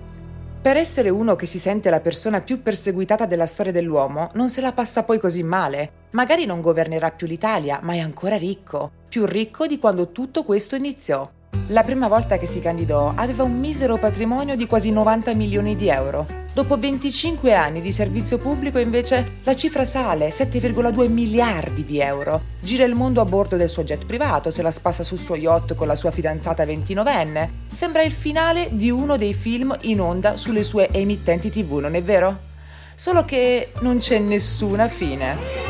Per 0.64 0.78
essere 0.78 1.10
uno 1.10 1.36
che 1.36 1.46
si 1.46 1.60
sente 1.60 1.90
la 1.90 2.00
persona 2.00 2.40
più 2.40 2.62
perseguitata 2.62 3.26
della 3.26 3.46
storia 3.46 3.74
dell'uomo, 3.74 4.30
non 4.36 4.48
se 4.48 4.62
la 4.62 4.72
passa 4.72 5.04
poi 5.04 5.20
così 5.20 5.44
male. 5.44 6.08
Magari 6.12 6.46
non 6.46 6.62
governerà 6.62 7.12
più 7.12 7.28
l'Italia, 7.28 7.82
ma 7.84 7.96
è 7.96 8.00
ancora 8.00 8.38
ricco, 8.38 8.90
più 9.10 9.26
ricco 9.26 9.68
di 9.68 9.78
quando 9.78 10.14
tutto 10.14 10.46
questo 10.46 10.78
iniziò. 10.78 11.30
La 11.68 11.84
prima 11.84 12.08
volta 12.08 12.38
che 12.38 12.46
si 12.46 12.60
candidò 12.60 13.14
aveva 13.16 13.44
un 13.44 13.58
misero 13.58 13.98
patrimonio 13.98 14.56
di 14.56 14.68
quasi 14.68 14.92
90 14.92 15.34
milioni 15.34 15.76
di 15.76 15.88
euro. 15.88 16.26
Dopo 16.54 16.78
25 16.78 17.54
anni 17.56 17.82
di 17.82 17.92
servizio 17.92 18.38
pubblico 18.38 18.78
invece 18.78 19.40
la 19.44 19.56
cifra 19.56 19.86
sale 19.86 20.30
7,2 20.30 21.10
miliardi 21.10 21.84
di 21.84 22.00
euro. 22.00 22.42
Gira 22.60 22.84
il 22.84 22.94
mondo 22.94 23.22
a 23.22 23.26
bordo 23.26 23.56
del 23.56 23.70
suo 23.70 23.84
jet 23.84 24.06
privato, 24.06 24.52
se 24.52 24.62
la 24.62 24.70
spassa 24.70 25.04
sul 25.04 25.18
suo 25.18 25.36
yacht 25.36 25.74
con 25.74 25.88
la 25.88 25.96
sua 25.96 26.12
fidanzata 26.12 26.64
29enne. 26.64 27.50
Sembra 27.72 28.04
il 28.04 28.12
finale 28.12 28.68
di 28.70 28.92
uno 28.92 29.18
dei 29.18 29.34
film 29.34 29.76
in 29.82 30.00
onda 30.00 30.38
sulle 30.38 30.64
sue 30.64 30.90
emittenti 30.92 31.50
tv, 31.50 31.78
non 31.78 31.96
è 31.96 32.04
vero? 32.04 32.52
Solo 32.94 33.26
che 33.26 33.72
non 33.80 33.98
c'è 33.98 34.20
nessuna 34.20 34.88
fine. 34.88 35.63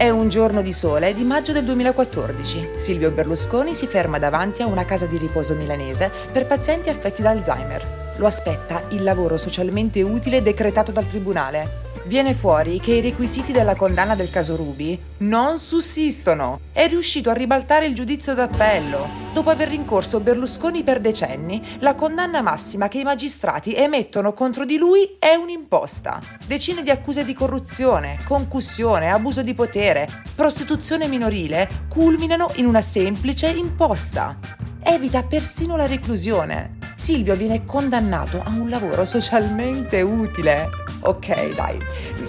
È 0.00 0.08
un 0.08 0.30
giorno 0.30 0.62
di 0.62 0.72
sole 0.72 1.12
di 1.12 1.24
maggio 1.24 1.52
del 1.52 1.62
2014. 1.64 2.70
Silvio 2.76 3.10
Berlusconi 3.10 3.74
si 3.74 3.86
ferma 3.86 4.18
davanti 4.18 4.62
a 4.62 4.66
una 4.66 4.86
casa 4.86 5.04
di 5.04 5.18
riposo 5.18 5.54
milanese 5.54 6.10
per 6.32 6.46
pazienti 6.46 6.88
affetti 6.88 7.20
da 7.20 7.28
Alzheimer. 7.28 8.14
Lo 8.16 8.24
aspetta 8.24 8.82
il 8.92 9.02
lavoro 9.02 9.36
socialmente 9.36 10.00
utile 10.00 10.42
decretato 10.42 10.90
dal 10.90 11.06
tribunale. 11.06 11.89
Viene 12.10 12.34
fuori 12.34 12.80
che 12.80 12.94
i 12.94 13.00
requisiti 13.00 13.52
della 13.52 13.76
condanna 13.76 14.16
del 14.16 14.30
caso 14.30 14.56
Ruby 14.56 15.00
non 15.18 15.60
sussistono. 15.60 16.58
È 16.72 16.88
riuscito 16.88 17.30
a 17.30 17.34
ribaltare 17.34 17.86
il 17.86 17.94
giudizio 17.94 18.34
d'appello. 18.34 19.06
Dopo 19.32 19.48
aver 19.48 19.68
rincorso 19.68 20.18
Berlusconi 20.18 20.82
per 20.82 20.98
decenni, 20.98 21.64
la 21.78 21.94
condanna 21.94 22.42
massima 22.42 22.88
che 22.88 22.98
i 22.98 23.04
magistrati 23.04 23.76
emettono 23.76 24.32
contro 24.32 24.64
di 24.64 24.76
lui 24.76 25.18
è 25.20 25.34
un'imposta. 25.34 26.20
Decine 26.44 26.82
di 26.82 26.90
accuse 26.90 27.24
di 27.24 27.32
corruzione, 27.32 28.18
concussione, 28.26 29.12
abuso 29.12 29.44
di 29.44 29.54
potere, 29.54 30.08
prostituzione 30.34 31.06
minorile 31.06 31.86
culminano 31.88 32.50
in 32.56 32.66
una 32.66 32.82
semplice 32.82 33.46
imposta. 33.50 34.69
Evita 34.82 35.22
persino 35.22 35.76
la 35.76 35.86
reclusione. 35.86 36.78
Silvio 36.96 37.36
viene 37.36 37.64
condannato 37.64 38.42
a 38.42 38.48
un 38.50 38.68
lavoro 38.68 39.04
socialmente 39.04 40.00
utile. 40.00 40.68
Ok, 41.02 41.54
dai, 41.54 41.78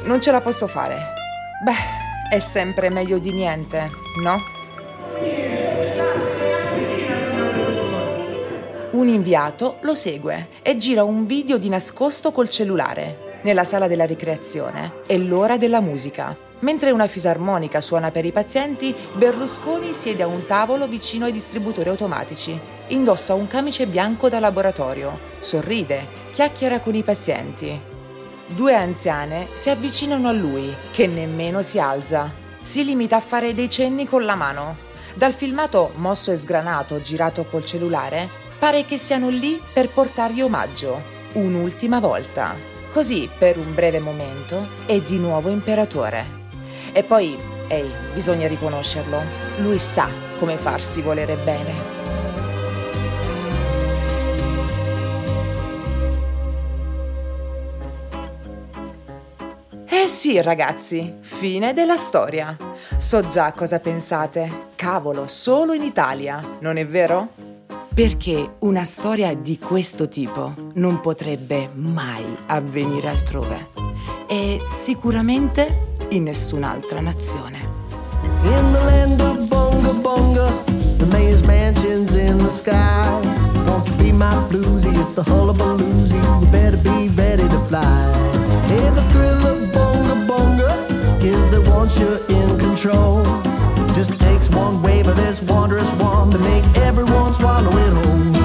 non 0.04 0.22
ce 0.22 0.32
la 0.32 0.42
posso 0.42 0.68
fare. 0.68 0.98
Beh, 1.64 2.36
è 2.36 2.40
sempre 2.40 2.90
meglio 2.90 3.20
di 3.20 3.32
niente, 3.32 3.90
no? 4.22 4.40
Un 8.92 9.08
inviato 9.08 9.78
lo 9.82 9.96
segue 9.96 10.50
e 10.62 10.76
gira 10.76 11.04
un 11.04 11.26
video 11.26 11.58
di 11.58 11.70
nascosto 11.70 12.32
col 12.32 12.50
cellulare. 12.50 13.40
Nella 13.44 13.64
sala 13.64 13.88
della 13.88 14.06
ricreazione 14.06 15.04
è 15.08 15.18
l'ora 15.18 15.58
della 15.58 15.80
musica. 15.80 16.50
Mentre 16.62 16.92
una 16.92 17.08
fisarmonica 17.08 17.82
suona 17.82 18.12
per 18.12 18.26
i 18.26 18.32
pazienti, 18.32 18.96
Berlusconi 19.14 19.94
siede 19.94 20.24
a 20.24 20.28
un 20.28 20.46
tavolo 20.46 20.88
vicino 20.88 21.26
ai 21.26 21.32
distributori 21.32 21.90
automatici. 21.90 22.60
Indossa 22.88 23.34
un 23.34 23.48
camice 23.48 23.88
bianco 23.88 24.30
da 24.30 24.40
laboratorio, 24.40 25.18
sorride, 25.40 26.06
chiacchiera 26.32 26.80
con 26.80 26.94
i 26.94 27.04
pazienti. 27.04 27.80
Due 28.46 28.76
anziane 28.76 29.48
si 29.54 29.70
avvicinano 29.70 30.28
a 30.28 30.34
lui, 30.34 30.74
che 30.92 31.08
nemmeno 31.08 31.64
si 31.64 31.80
alza. 31.80 32.32
Si 32.62 32.84
limita 32.84 33.16
a 33.16 33.22
fare 33.22 33.56
dei 33.56 33.70
cenni 33.70 34.06
con 34.06 34.24
la 34.24 34.36
mano. 34.36 34.90
Dal 35.16 35.34
filmato 35.34 35.94
mosso 35.96 36.32
e 36.32 36.36
sgranato 36.36 37.02
girato 37.02 37.44
col 37.44 37.66
cellulare, 37.66 38.30
pare 38.60 38.86
che 38.86 38.98
siano 38.98 39.30
lì 39.30 39.60
per 39.74 39.90
portargli 39.90 40.42
omaggio, 40.42 41.02
un'ultima 41.34 42.00
volta. 42.00 42.54
Così, 42.94 43.28
per 43.36 43.58
un 43.58 43.74
breve 43.74 44.00
momento, 44.00 44.68
è 44.86 45.00
di 45.00 45.18
nuovo 45.18 45.50
imperatore. 45.50 46.41
E 46.94 47.04
poi, 47.04 47.38
ehi, 47.68 47.92
bisogna 48.14 48.48
riconoscerlo, 48.48 49.22
lui 49.60 49.80
sa 49.80 50.10
come 50.40 50.58
farsi 50.58 51.02
volere 51.02 51.36
bene. 51.36 52.00
Eh 59.88 60.08
sì, 60.08 60.42
ragazzi, 60.42 61.18
fine 61.20 61.74
della 61.74 61.96
storia. 61.96 62.58
So 62.98 63.28
già 63.28 63.54
cosa 63.54 63.80
pensate. 63.80 64.70
Cavolo, 64.76 65.28
solo 65.28 65.74
in 65.74 65.84
Italia, 65.84 66.42
non 66.60 66.78
è 66.78 66.88
vero? 66.88 67.30
Perché 67.94 68.56
una 68.60 68.84
storia 68.84 69.36
di 69.36 69.60
questo 69.60 70.08
tipo 70.08 70.56
non 70.74 71.02
potrebbe 71.02 71.70
mai 71.74 72.26
avvenire 72.48 73.10
altrove. 73.10 73.70
E 74.28 74.62
sicuramente 74.68 75.91
in 76.12 76.24
nessun'altra 76.24 77.02
nazione. 77.02 77.60
In 78.44 78.72
the 78.72 78.84
land 78.84 79.22
of 79.22 79.50
the 80.98 81.06
mayor's 81.06 81.44
mansion's 81.44 82.14
in 82.16 82.38
the 82.38 82.50
sky. 82.50 83.22
Won't 83.66 83.88
you 83.88 83.96
be 83.96 84.12
my 84.12 84.34
bluesy 84.50 84.94
at 84.96 85.16
the 85.16 85.24
hullabaloozy? 85.24 86.20
You 86.42 86.48
better 86.52 86.78
be 86.78 87.10
ready 87.16 87.48
to 87.48 87.60
fly. 87.68 87.82
Hey, 88.68 88.90
the 88.92 89.04
thrill 89.12 89.48
of 89.48 89.62
is 91.24 91.52
that 91.52 91.64
once 91.70 91.98
you're 92.00 92.20
in 92.30 92.60
control, 92.60 93.24
just 93.94 94.20
takes 94.20 94.50
one 94.50 94.82
wave 94.82 95.08
of 95.08 95.16
this 95.16 95.42
wondrous 95.44 95.90
wand 95.94 96.32
to 96.32 96.40
make 96.40 96.66
everyone 96.78 97.34
swallow 97.34 97.72
it 97.78 97.94
whole. 97.94 98.41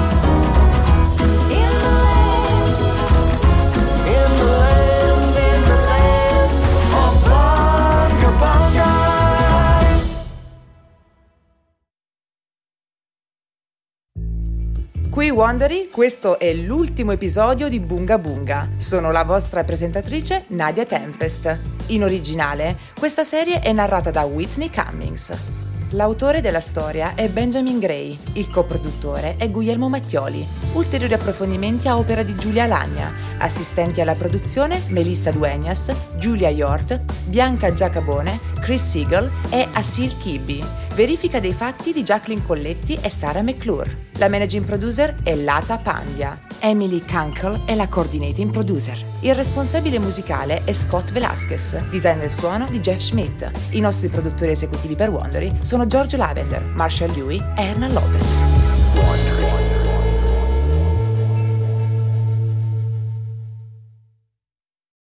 Qui 15.17 15.31
Wondery, 15.31 15.89
questo 15.89 16.37
è 16.37 16.53
l'ultimo 16.53 17.11
episodio 17.11 17.69
di 17.69 17.79
Bunga 17.79 18.19
Bunga. 18.19 18.69
Sono 18.77 19.09
la 19.09 19.23
vostra 19.23 19.63
presentatrice 19.63 20.43
Nadia 20.49 20.85
Tempest. 20.85 21.57
In 21.87 22.03
originale, 22.03 22.77
questa 22.99 23.23
serie 23.23 23.59
è 23.59 23.71
narrata 23.71 24.11
da 24.11 24.25
Whitney 24.25 24.69
Cummings. 24.69 25.66
L'autore 25.91 26.41
della 26.41 26.59
storia 26.59 27.15
è 27.15 27.29
Benjamin 27.29 27.79
Gray, 27.79 28.17
il 28.33 28.49
coproduttore 28.49 29.37
è 29.37 29.49
Guglielmo 29.49 29.87
Mattioli. 29.87 30.45
Ulteriori 30.73 31.13
approfondimenti 31.13 31.87
a 31.87 31.97
opera 31.97 32.23
di 32.23 32.35
Giulia 32.35 32.65
Lagna, 32.65 33.13
assistenti 33.37 34.01
alla 34.01 34.13
produzione 34.13 34.83
Melissa 34.87 35.31
Dueñas, 35.31 35.95
Giulia 36.17 36.49
Yort, 36.49 36.99
Bianca 37.27 37.73
Giacabone, 37.73 38.37
Chris 38.59 38.85
Siegel 38.85 39.31
e 39.49 39.65
Asil 39.71 40.17
Kibi. 40.17 40.61
Verifica 40.93 41.39
dei 41.39 41.53
fatti 41.53 41.93
di 41.93 42.03
Jacqueline 42.03 42.45
Colletti 42.45 42.97
e 43.01 43.09
Sara 43.09 43.41
McClure. 43.41 44.05
La 44.17 44.27
managing 44.27 44.65
producer 44.65 45.15
è 45.23 45.35
Lata 45.35 45.77
Pandya. 45.77 46.41
Emily 46.59 47.03
Kunkel 47.05 47.61
è 47.65 47.75
la 47.75 47.87
coordinating 47.87 48.49
producer. 48.49 48.97
Il 49.21 49.35
responsabile 49.35 49.99
musicale 49.99 50.63
è 50.63 50.73
Scott 50.73 51.11
Velasquez, 51.11 51.87
design 51.89 52.17
del 52.17 52.31
suono 52.31 52.65
di 52.67 52.79
Jeff 52.79 52.99
Schmidt. 52.99 53.51
I 53.69 53.79
nostri 53.79 54.07
produttori 54.07 54.49
esecutivi 54.49 54.95
per 54.95 55.09
Wondery 55.09 55.51
sono 55.61 55.76
George 55.85 56.17
Lavender, 56.17 56.61
Marshall 56.73 57.11
Louis 57.11 57.41
e 57.57 57.61
Erna 57.61 57.87
Lopez. 57.89 58.43